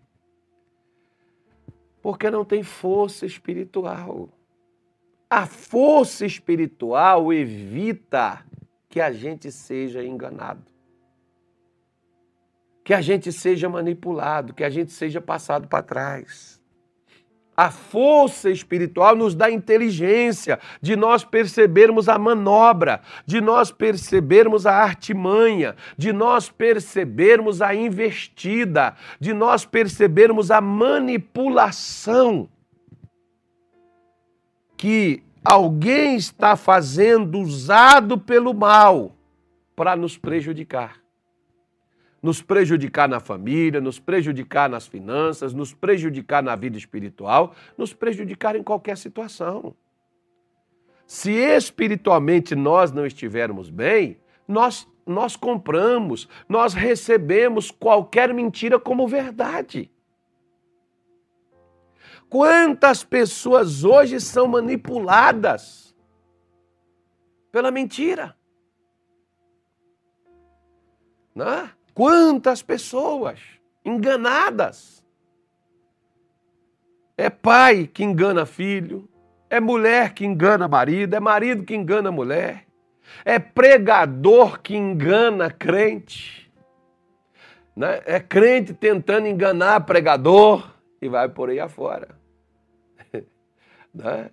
Porque 2.09 2.31
não 2.31 2.43
tem 2.43 2.63
força 2.63 3.27
espiritual. 3.27 4.31
A 5.29 5.45
força 5.45 6.25
espiritual 6.25 7.31
evita 7.31 8.47
que 8.89 8.99
a 8.99 9.13
gente 9.13 9.53
seja 9.53 10.03
enganado, 10.03 10.73
que 12.83 12.95
a 12.95 13.03
gente 13.03 13.31
seja 13.31 13.69
manipulado, 13.69 14.55
que 14.55 14.65
a 14.65 14.71
gente 14.71 14.91
seja 14.91 15.21
passado 15.21 15.69
para 15.69 15.83
trás. 15.83 16.58
A 17.59 17.73
força 17.73 18.49
espiritual 18.51 19.17
nos 19.17 19.35
dá 19.35 19.51
inteligência 19.51 20.61
de 20.81 20.95
nós 20.95 21.25
percebermos 21.25 22.09
a 22.09 22.17
manobra, 22.17 23.01
de 23.27 23.41
nós 23.41 23.73
percebermos 23.73 24.65
a 24.65 24.77
artimanha, 24.77 25.75
de 25.97 26.13
nós 26.13 26.49
percebermos 26.49 27.61
a 27.61 27.75
investida, 27.75 28.95
de 29.19 29.33
nós 29.33 29.65
percebermos 29.65 30.53
a 30.53 30.61
manipulação 30.61 32.49
que 34.77 35.25
alguém 35.45 36.15
está 36.15 36.55
fazendo 36.55 37.41
usado 37.41 38.17
pelo 38.19 38.55
mal 38.55 39.17
para 39.75 39.97
nos 39.97 40.17
prejudicar 40.17 41.08
nos 42.23 42.43
prejudicar 42.43 43.09
na 43.09 43.21
família, 43.21 43.81
nos 43.81 43.99
prejudicar 43.99 44.69
nas 44.69 44.87
finanças, 44.87 45.55
nos 45.55 45.73
prejudicar 45.73 46.43
na 46.43 46.57
vida 46.57 46.77
espiritual, 46.77 47.55
nos 47.77 47.93
prejudicar 47.93 48.57
em 48.57 48.63
qualquer 48.63 48.97
situação. 48.97 49.75
Se 51.07 51.31
espiritualmente 51.31 52.55
nós 52.55 52.93
não 52.93 53.07
estivermos 53.07 53.71
bem, 53.71 54.19
nós, 54.47 54.87
nós 55.07 55.37
compramos, 55.37 56.29
nós 56.49 56.75
recebemos 56.75 57.71
qualquer 57.71 58.35
mentira 58.35 58.79
como 58.79 59.07
verdade. 59.07 59.91
Quantas 62.29 63.03
pessoas 63.03 63.85
hoje 63.85 64.21
são 64.21 64.47
manipuladas 64.47 65.97
pela 67.51 67.71
mentira? 67.71 68.37
Não 71.35 71.49
é? 71.49 71.78
Quantas 71.99 72.63
pessoas 72.63 73.41
enganadas. 73.85 75.05
É 77.17 77.29
pai 77.29 77.89
que 77.93 78.05
engana 78.05 78.47
filho, 78.47 79.09
é 79.51 79.59
mulher 79.59 80.15
que 80.15 80.25
engana 80.25 80.69
marido, 80.69 81.17
é 81.17 81.19
marido 81.19 81.65
que 81.65 81.75
engana 81.75 82.13
mulher, 82.13 82.67
é 83.25 83.41
pregador 83.41 84.61
que 84.61 84.77
engana 84.77 85.51
crente, 85.51 86.49
né? 87.75 88.01
é 88.07 88.21
crente 88.21 88.73
tentando 88.73 89.27
enganar 89.27 89.81
pregador 89.81 90.73
e 91.03 91.09
vai 91.09 91.29
por 91.29 91.51
aí 91.51 91.59
afora. 91.59 92.17
né? 93.93 94.31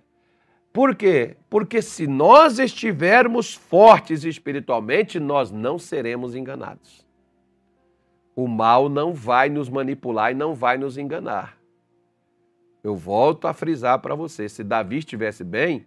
Por 0.72 0.94
quê? 0.94 1.36
Porque 1.50 1.82
se 1.82 2.06
nós 2.06 2.60
estivermos 2.60 3.54
fortes 3.54 4.22
espiritualmente, 4.22 5.18
nós 5.18 5.50
não 5.50 5.80
seremos 5.80 6.36
enganados. 6.36 7.05
O 8.36 8.46
mal 8.46 8.90
não 8.90 9.14
vai 9.14 9.48
nos 9.48 9.70
manipular 9.70 10.30
e 10.30 10.34
não 10.34 10.54
vai 10.54 10.76
nos 10.76 10.98
enganar. 10.98 11.56
Eu 12.84 12.94
volto 12.94 13.48
a 13.48 13.54
frisar 13.54 13.98
para 14.00 14.14
você: 14.14 14.46
se 14.46 14.62
Davi 14.62 14.98
estivesse 14.98 15.42
bem, 15.42 15.86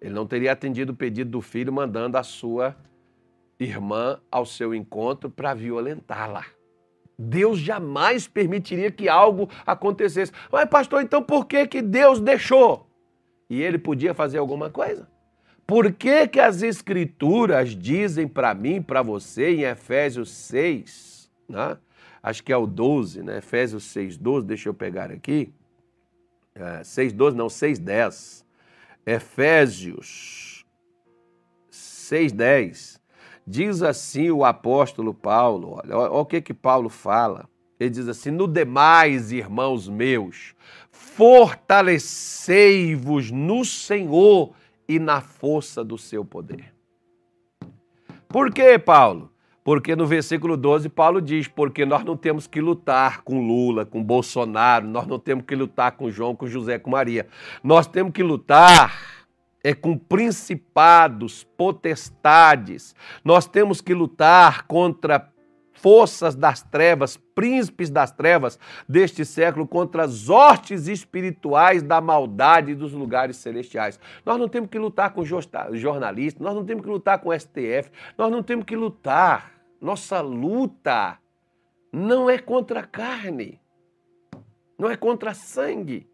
ele 0.00 0.14
não 0.14 0.26
teria 0.26 0.52
atendido 0.52 0.92
o 0.92 0.96
pedido 0.96 1.30
do 1.30 1.42
filho 1.42 1.70
mandando 1.70 2.16
a 2.16 2.22
sua 2.22 2.74
irmã 3.60 4.18
ao 4.30 4.46
seu 4.46 4.74
encontro 4.74 5.28
para 5.28 5.52
violentá-la. 5.52 6.46
Deus 7.18 7.58
jamais 7.58 8.26
permitiria 8.26 8.90
que 8.90 9.08
algo 9.08 9.48
acontecesse. 9.66 10.32
Mas, 10.50 10.68
pastor, 10.68 11.02
então 11.02 11.22
por 11.22 11.46
que, 11.46 11.66
que 11.66 11.82
Deus 11.82 12.20
deixou? 12.20 12.86
E 13.48 13.62
ele 13.62 13.78
podia 13.78 14.14
fazer 14.14 14.38
alguma 14.38 14.70
coisa? 14.70 15.08
Por 15.66 15.92
que, 15.92 16.28
que 16.28 16.40
as 16.40 16.62
Escrituras 16.62 17.70
dizem 17.70 18.28
para 18.28 18.54
mim, 18.54 18.80
para 18.80 19.02
você, 19.02 19.50
em 19.50 19.62
Efésios 19.62 20.30
6, 20.30 21.15
né? 21.48 21.76
acho 22.22 22.42
que 22.42 22.52
é 22.52 22.56
o 22.56 22.66
12, 22.66 23.22
né? 23.22 23.38
Efésios 23.38 23.84
6, 23.84 24.16
12, 24.16 24.46
deixa 24.46 24.68
eu 24.68 24.74
pegar 24.74 25.10
aqui. 25.10 25.52
É, 26.54 26.82
6, 26.82 27.12
12, 27.12 27.36
não, 27.36 27.48
6, 27.48 27.78
10. 27.78 28.44
Efésios 29.06 30.64
6, 31.70 32.32
10. 32.32 33.00
Diz 33.46 33.82
assim 33.82 34.30
o 34.30 34.44
apóstolo 34.44 35.14
Paulo, 35.14 35.80
olha, 35.82 35.96
olha 35.96 36.10
o 36.10 36.26
que 36.26 36.40
que 36.40 36.52
Paulo 36.52 36.88
fala. 36.88 37.48
Ele 37.78 37.90
diz 37.90 38.08
assim: 38.08 38.32
No 38.32 38.48
demais, 38.48 39.30
irmãos 39.30 39.88
meus, 39.88 40.56
fortalecei-vos 40.90 43.30
no 43.30 43.64
Senhor 43.64 44.52
e 44.88 44.98
na 44.98 45.20
força 45.20 45.84
do 45.84 45.96
seu 45.96 46.24
poder. 46.24 46.74
Por 48.28 48.52
quê, 48.52 48.76
Paulo? 48.78 49.30
Porque 49.66 49.96
no 49.96 50.06
versículo 50.06 50.56
12, 50.56 50.88
Paulo 50.88 51.20
diz: 51.20 51.48
porque 51.48 51.84
nós 51.84 52.04
não 52.04 52.16
temos 52.16 52.46
que 52.46 52.60
lutar 52.60 53.22
com 53.22 53.44
Lula, 53.44 53.84
com 53.84 54.00
Bolsonaro, 54.00 54.86
nós 54.86 55.08
não 55.08 55.18
temos 55.18 55.44
que 55.44 55.56
lutar 55.56 55.90
com 55.96 56.08
João, 56.08 56.36
com 56.36 56.46
José, 56.46 56.78
com 56.78 56.90
Maria. 56.90 57.26
Nós 57.64 57.88
temos 57.88 58.12
que 58.12 58.22
lutar 58.22 58.96
é 59.64 59.74
com 59.74 59.98
principados, 59.98 61.42
potestades. 61.56 62.94
Nós 63.24 63.48
temos 63.48 63.80
que 63.80 63.92
lutar 63.92 64.68
contra 64.68 65.32
forças 65.72 66.36
das 66.36 66.62
trevas, 66.62 67.16
príncipes 67.16 67.90
das 67.90 68.12
trevas 68.12 68.60
deste 68.88 69.24
século, 69.24 69.66
contra 69.66 70.04
as 70.04 70.30
hortes 70.30 70.86
espirituais 70.86 71.82
da 71.82 72.00
maldade 72.00 72.72
dos 72.72 72.92
lugares 72.92 73.38
celestiais. 73.38 73.98
Nós 74.24 74.38
não 74.38 74.48
temos 74.48 74.70
que 74.70 74.78
lutar 74.78 75.12
com 75.12 75.24
jornalistas, 75.24 76.40
nós 76.40 76.54
não 76.54 76.64
temos 76.64 76.84
que 76.84 76.88
lutar 76.88 77.18
com 77.18 77.36
STF, 77.36 77.90
nós 78.16 78.30
não 78.30 78.44
temos 78.44 78.64
que 78.64 78.76
lutar 78.76 79.55
nossa 79.80 80.20
luta 80.20 81.18
não 81.92 82.28
é 82.28 82.38
contra 82.38 82.80
a 82.80 82.86
carne, 82.86 83.60
não 84.78 84.90
é 84.90 84.96
contra 84.96 85.34
sangue, 85.34 86.08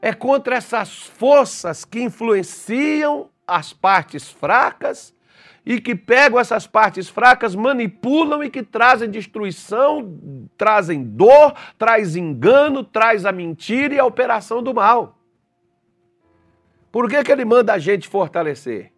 é 0.00 0.12
contra 0.12 0.56
essas 0.56 0.98
forças 0.98 1.84
que 1.84 2.00
influenciam 2.00 3.30
as 3.46 3.72
partes 3.72 4.30
fracas 4.30 5.14
e 5.64 5.80
que 5.80 5.96
pegam 5.96 6.38
essas 6.38 6.66
partes 6.66 7.08
fracas, 7.08 7.56
manipulam 7.56 8.44
e 8.44 8.50
que 8.50 8.62
trazem 8.62 9.10
destruição, 9.10 10.16
trazem 10.56 11.02
dor, 11.02 11.54
traz 11.76 12.14
engano, 12.14 12.84
traz 12.84 13.26
a 13.26 13.32
mentira 13.32 13.94
e 13.94 13.98
a 13.98 14.04
operação 14.04 14.62
do 14.62 14.72
mal. 14.72 15.18
Por 16.92 17.10
que, 17.10 17.22
que 17.24 17.32
ele 17.32 17.44
manda 17.44 17.72
a 17.72 17.78
gente 17.78 18.08
fortalecer? 18.08 18.92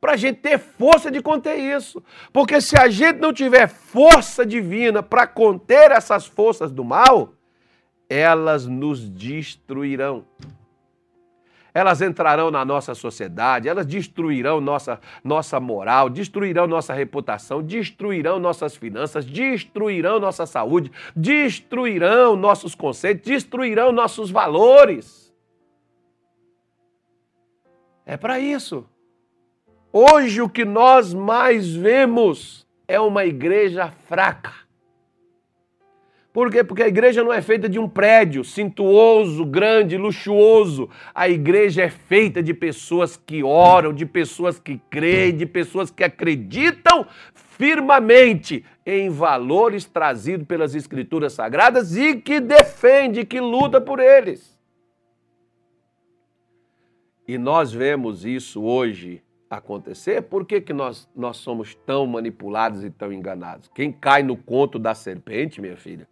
Para 0.00 0.12
a 0.12 0.16
gente 0.16 0.36
ter 0.40 0.58
força 0.58 1.10
de 1.10 1.20
conter 1.20 1.58
isso. 1.58 2.02
Porque 2.32 2.60
se 2.60 2.78
a 2.78 2.88
gente 2.88 3.18
não 3.18 3.32
tiver 3.32 3.68
força 3.68 4.46
divina 4.46 5.02
para 5.02 5.26
conter 5.26 5.90
essas 5.90 6.26
forças 6.26 6.70
do 6.70 6.84
mal, 6.84 7.34
elas 8.08 8.66
nos 8.66 9.08
destruirão. 9.10 10.24
Elas 11.74 12.00
entrarão 12.00 12.50
na 12.50 12.64
nossa 12.64 12.94
sociedade, 12.94 13.68
elas 13.68 13.86
destruirão 13.86 14.60
nossa, 14.60 14.98
nossa 15.22 15.60
moral, 15.60 16.08
destruirão 16.08 16.66
nossa 16.66 16.94
reputação, 16.94 17.62
destruirão 17.62 18.38
nossas 18.38 18.74
finanças, 18.74 19.24
destruirão 19.24 20.18
nossa 20.18 20.46
saúde, 20.46 20.90
destruirão 21.14 22.34
nossos 22.34 22.74
conceitos, 22.74 23.24
destruirão 23.24 23.92
nossos 23.92 24.30
valores. 24.30 25.32
É 28.06 28.16
para 28.16 28.40
isso. 28.40 28.86
Hoje 30.00 30.40
o 30.40 30.48
que 30.48 30.64
nós 30.64 31.12
mais 31.12 31.74
vemos 31.74 32.64
é 32.86 33.00
uma 33.00 33.24
igreja 33.24 33.90
fraca. 34.06 34.52
Por 36.32 36.52
quê? 36.52 36.62
Porque 36.62 36.84
a 36.84 36.86
igreja 36.86 37.24
não 37.24 37.32
é 37.32 37.42
feita 37.42 37.68
de 37.68 37.80
um 37.80 37.88
prédio 37.88 38.44
cintuoso, 38.44 39.44
grande, 39.44 39.96
luxuoso. 39.96 40.88
A 41.12 41.28
igreja 41.28 41.82
é 41.82 41.90
feita 41.90 42.40
de 42.40 42.54
pessoas 42.54 43.16
que 43.16 43.42
oram, 43.42 43.92
de 43.92 44.06
pessoas 44.06 44.56
que 44.56 44.80
creem, 44.88 45.36
de 45.36 45.46
pessoas 45.46 45.90
que 45.90 46.04
acreditam 46.04 47.04
firmemente 47.34 48.64
em 48.86 49.10
valores 49.10 49.84
trazidos 49.84 50.46
pelas 50.46 50.76
escrituras 50.76 51.32
sagradas 51.32 51.96
e 51.96 52.14
que 52.14 52.38
defende, 52.38 53.26
que 53.26 53.40
luta 53.40 53.80
por 53.80 53.98
eles. 53.98 54.56
E 57.26 57.36
nós 57.36 57.72
vemos 57.72 58.24
isso 58.24 58.62
hoje 58.62 59.26
acontecer, 59.50 60.22
por 60.22 60.44
que, 60.44 60.60
que 60.60 60.72
nós, 60.72 61.08
nós 61.14 61.38
somos 61.38 61.74
tão 61.74 62.06
manipulados 62.06 62.84
e 62.84 62.90
tão 62.90 63.12
enganados? 63.12 63.70
Quem 63.74 63.90
cai 63.90 64.22
no 64.22 64.36
conto 64.36 64.78
da 64.78 64.94
serpente, 64.94 65.60
minha 65.60 65.76
filha, 65.76 66.06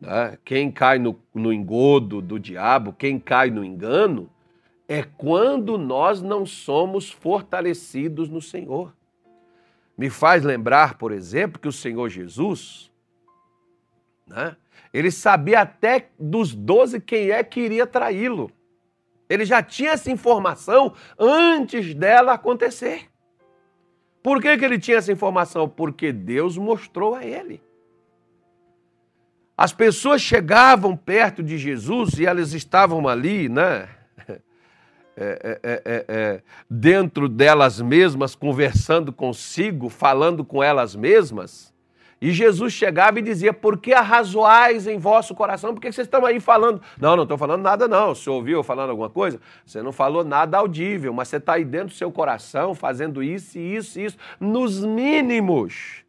né? 0.00 0.38
quem 0.44 0.70
cai 0.70 0.98
no, 0.98 1.18
no 1.34 1.52
engodo 1.52 2.22
do 2.22 2.38
diabo, 2.38 2.92
quem 2.92 3.18
cai 3.18 3.50
no 3.50 3.64
engano, 3.64 4.30
é 4.86 5.02
quando 5.02 5.76
nós 5.76 6.22
não 6.22 6.46
somos 6.46 7.10
fortalecidos 7.10 8.28
no 8.28 8.40
Senhor. 8.40 8.94
Me 9.96 10.08
faz 10.08 10.44
lembrar, 10.44 10.96
por 10.96 11.12
exemplo, 11.12 11.60
que 11.60 11.68
o 11.68 11.72
Senhor 11.72 12.08
Jesus, 12.08 12.90
né? 14.26 14.56
ele 14.94 15.10
sabia 15.10 15.60
até 15.60 16.08
dos 16.18 16.54
doze 16.54 17.00
quem 17.00 17.30
é 17.30 17.42
que 17.42 17.60
iria 17.60 17.86
traí-lo. 17.86 18.50
Ele 19.28 19.44
já 19.44 19.62
tinha 19.62 19.92
essa 19.92 20.10
informação 20.10 20.94
antes 21.18 21.94
dela 21.94 22.32
acontecer. 22.32 23.08
Por 24.22 24.40
que, 24.40 24.56
que 24.56 24.64
ele 24.64 24.78
tinha 24.78 24.98
essa 24.98 25.12
informação? 25.12 25.68
Porque 25.68 26.12
Deus 26.12 26.56
mostrou 26.56 27.14
a 27.14 27.24
ele. 27.24 27.62
As 29.56 29.72
pessoas 29.72 30.22
chegavam 30.22 30.96
perto 30.96 31.42
de 31.42 31.58
Jesus 31.58 32.18
e 32.18 32.26
elas 32.26 32.52
estavam 32.52 33.08
ali, 33.08 33.48
né? 33.48 33.88
É, 35.20 35.58
é, 35.64 35.82
é, 35.84 36.04
é, 36.06 36.42
dentro 36.70 37.28
delas 37.28 37.80
mesmas, 37.80 38.36
conversando 38.36 39.12
consigo, 39.12 39.88
falando 39.88 40.44
com 40.44 40.62
elas 40.62 40.94
mesmas. 40.94 41.74
E 42.20 42.32
Jesus 42.32 42.72
chegava 42.72 43.18
e 43.18 43.22
dizia: 43.22 43.52
Por 43.52 43.78
que 43.78 43.92
arrazoais 43.92 44.86
em 44.86 44.98
vosso 44.98 45.34
coração? 45.34 45.72
Por 45.72 45.80
que 45.80 45.92
vocês 45.92 46.06
estão 46.06 46.24
aí 46.26 46.40
falando? 46.40 46.82
Não, 47.00 47.14
não 47.14 47.22
estou 47.22 47.38
falando 47.38 47.62
nada, 47.62 47.86
não. 47.86 48.14
Você 48.14 48.28
ouviu 48.28 48.62
falando 48.64 48.90
alguma 48.90 49.08
coisa? 49.10 49.40
Você 49.64 49.82
não 49.82 49.92
falou 49.92 50.24
nada 50.24 50.58
audível, 50.58 51.12
mas 51.12 51.28
você 51.28 51.36
está 51.36 51.54
aí 51.54 51.64
dentro 51.64 51.88
do 51.88 51.94
seu 51.94 52.10
coração 52.10 52.74
fazendo 52.74 53.22
isso, 53.22 53.58
isso, 53.58 54.00
isso, 54.00 54.18
nos 54.40 54.84
mínimos. 54.84 56.04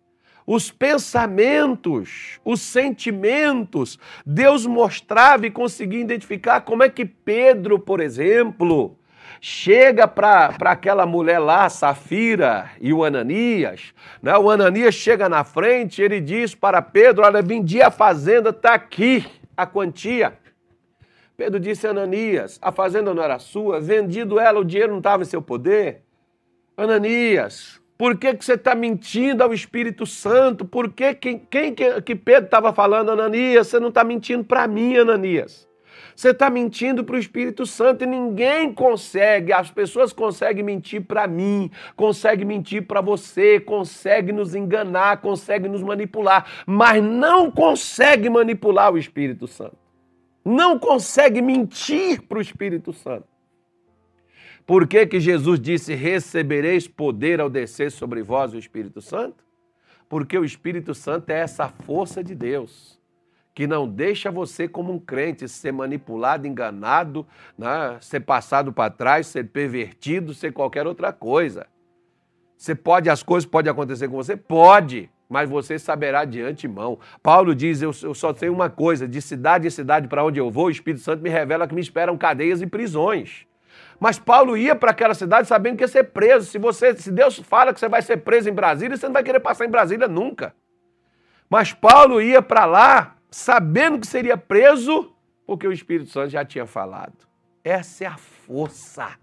Os 0.47 0.71
pensamentos, 0.71 2.39
os 2.43 2.59
sentimentos, 2.59 3.99
Deus 4.25 4.65
mostrava 4.65 5.45
e 5.45 5.51
conseguia 5.51 6.01
identificar 6.01 6.61
como 6.61 6.81
é 6.81 6.89
que 6.89 7.05
Pedro, 7.05 7.77
por 7.77 7.99
exemplo, 7.99 8.97
chega 9.41 10.07
para 10.07 10.55
aquela 10.65 11.05
mulher 11.05 11.39
lá, 11.39 11.69
Safira 11.69 12.71
e 12.79 12.91
o 12.91 13.03
Ananias. 13.03 13.93
Né? 14.21 14.37
O 14.37 14.49
Ananias 14.49 14.95
chega 14.95 15.29
na 15.29 15.43
frente, 15.43 16.01
ele 16.01 16.19
diz 16.19 16.53
para 16.53 16.81
Pedro: 16.81 17.23
Olha, 17.25 17.41
vendi 17.41 17.81
a 17.81 17.91
fazenda, 17.91 18.49
está 18.49 18.73
aqui 18.73 19.25
a 19.55 19.65
quantia. 19.65 20.33
Pedro 21.37 21.59
disse 21.59 21.87
a 21.87 21.91
Ananias: 21.91 22.59
A 22.61 22.71
fazenda 22.71 23.13
não 23.13 23.23
era 23.23 23.39
sua, 23.39 23.79
vendido 23.79 24.39
ela, 24.39 24.59
o 24.59 24.65
dinheiro 24.65 24.91
não 24.91 24.99
estava 24.99 25.23
em 25.23 25.25
seu 25.25 25.41
poder. 25.41 26.03
Ananias, 26.75 27.79
por 27.97 28.17
que, 28.17 28.33
que 28.33 28.43
você 28.43 28.53
está 28.53 28.73
mentindo 28.73 29.43
ao 29.43 29.53
Espírito 29.53 30.05
Santo? 30.05 30.65
Por 30.65 30.91
que 30.91 31.13
quem, 31.13 31.39
quem 31.39 31.73
que, 31.73 32.01
que 32.01 32.15
Pedro 32.15 32.45
estava 32.45 32.73
falando, 32.73 33.11
Ananias? 33.11 33.67
Você 33.67 33.79
não 33.79 33.89
está 33.89 34.03
mentindo 34.03 34.43
para 34.43 34.67
mim, 34.67 34.97
Ananias. 34.97 35.68
Você 36.19 36.31
está 36.31 36.49
mentindo 36.49 37.01
para 37.01 37.15
o 37.15 37.17
Espírito 37.17 37.65
Santo 37.65 38.03
e 38.03 38.05
ninguém 38.05 38.73
consegue, 38.73 39.53
as 39.53 39.71
pessoas 39.71 40.11
conseguem 40.11 40.61
mentir 40.61 41.01
para 41.05 41.25
mim, 41.25 41.71
conseguem 41.95 42.45
mentir 42.45 42.85
para 42.85 42.99
você, 42.99 43.57
conseguem 43.57 44.35
nos 44.35 44.53
enganar, 44.53 45.21
conseguem 45.21 45.71
nos 45.71 45.81
manipular, 45.81 46.45
mas 46.67 47.01
não 47.01 47.49
consegue 47.49 48.29
manipular 48.29 48.91
o 48.91 48.97
Espírito 48.97 49.47
Santo. 49.47 49.77
Não 50.43 50.77
consegue 50.77 51.41
mentir 51.41 52.21
para 52.23 52.39
o 52.39 52.41
Espírito 52.41 52.91
Santo. 52.91 53.29
Por 54.67 54.89
que, 54.89 55.07
que 55.07 55.21
Jesus 55.21 55.57
disse: 55.57 55.95
recebereis 55.95 56.85
poder 56.85 57.39
ao 57.39 57.49
descer 57.49 57.93
sobre 57.93 58.21
vós 58.21 58.53
o 58.53 58.59
Espírito 58.59 58.99
Santo? 58.99 59.41
Porque 60.09 60.37
o 60.37 60.43
Espírito 60.43 60.93
Santo 60.93 61.29
é 61.29 61.39
essa 61.39 61.69
força 61.69 62.21
de 62.21 62.35
Deus 62.35 62.98
que 63.59 63.67
não 63.67 63.85
deixa 63.85 64.31
você, 64.31 64.69
como 64.69 64.93
um 64.93 64.97
crente, 64.97 65.45
ser 65.49 65.73
manipulado, 65.73 66.47
enganado, 66.47 67.27
né? 67.57 67.97
ser 67.99 68.21
passado 68.21 68.71
para 68.71 68.89
trás, 68.89 69.27
ser 69.27 69.49
pervertido, 69.49 70.33
ser 70.33 70.53
qualquer 70.53 70.87
outra 70.87 71.11
coisa. 71.11 71.67
Você 72.55 72.73
pode, 72.73 73.09
as 73.09 73.21
coisas 73.21 73.45
podem 73.45 73.69
acontecer 73.69 74.07
com 74.07 74.15
você? 74.15 74.37
Pode, 74.37 75.11
mas 75.27 75.49
você 75.49 75.77
saberá 75.77 76.23
de 76.23 76.41
antemão. 76.41 76.99
Paulo 77.21 77.53
diz: 77.53 77.81
eu, 77.81 77.91
eu 78.01 78.13
só 78.13 78.33
sei 78.33 78.47
uma 78.47 78.69
coisa, 78.69 79.05
de 79.05 79.21
cidade 79.21 79.67
em 79.67 79.69
cidade 79.69 80.07
para 80.07 80.23
onde 80.23 80.39
eu 80.39 80.49
vou, 80.49 80.67
o 80.67 80.71
Espírito 80.71 81.03
Santo 81.03 81.21
me 81.21 81.29
revela 81.29 81.67
que 81.67 81.75
me 81.75 81.81
esperam 81.81 82.17
cadeias 82.17 82.61
e 82.61 82.65
prisões. 82.65 83.45
Mas 83.99 84.17
Paulo 84.17 84.55
ia 84.55 84.73
para 84.73 84.91
aquela 84.91 85.13
cidade 85.13 85.49
sabendo 85.49 85.75
que 85.75 85.83
ia 85.83 85.89
ser 85.89 86.05
preso. 86.05 86.45
Se 86.45 86.57
você, 86.57 86.95
se 86.95 87.11
Deus 87.11 87.37
fala 87.39 87.73
que 87.73 87.79
você 87.81 87.89
vai 87.89 88.01
ser 88.01 88.15
preso 88.23 88.49
em 88.49 88.53
Brasília, 88.53 88.95
você 88.95 89.05
não 89.05 89.13
vai 89.13 89.23
querer 89.23 89.41
passar 89.41 89.65
em 89.65 89.69
Brasília 89.69 90.07
nunca. 90.07 90.55
Mas 91.49 91.73
Paulo 91.73 92.21
ia 92.21 92.41
para 92.41 92.63
lá 92.63 93.18
sabendo 93.29 93.99
que 93.99 94.07
seria 94.07 94.37
preso, 94.37 95.13
porque 95.45 95.67
o 95.67 95.71
Espírito 95.71 96.09
Santo 96.09 96.29
já 96.29 96.45
tinha 96.45 96.65
falado. 96.65 97.27
Essa 97.63 98.03
é 98.03 98.07
a 98.07 98.17
força. 98.17 99.17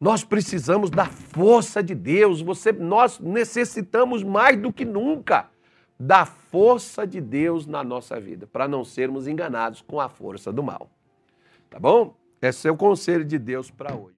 Nós 0.00 0.24
precisamos 0.24 0.90
da 0.90 1.06
força 1.06 1.82
de 1.82 1.94
Deus. 1.94 2.40
Você, 2.40 2.72
nós 2.72 3.18
necessitamos 3.18 4.22
mais 4.22 4.56
do 4.56 4.72
que 4.72 4.84
nunca 4.84 5.50
da 5.98 6.24
força 6.24 7.06
de 7.06 7.20
Deus 7.20 7.66
na 7.66 7.84
nossa 7.84 8.18
vida, 8.18 8.46
para 8.46 8.66
não 8.66 8.82
sermos 8.82 9.26
enganados 9.28 9.82
com 9.82 10.00
a 10.00 10.08
força 10.08 10.50
do 10.50 10.62
mal. 10.62 10.90
Tá 11.68 11.78
bom? 11.78 12.16
Esse 12.40 12.66
é 12.66 12.70
o 12.70 12.76
conselho 12.76 13.22
de 13.22 13.38
Deus 13.38 13.70
para 13.70 13.94
hoje. 13.94 14.16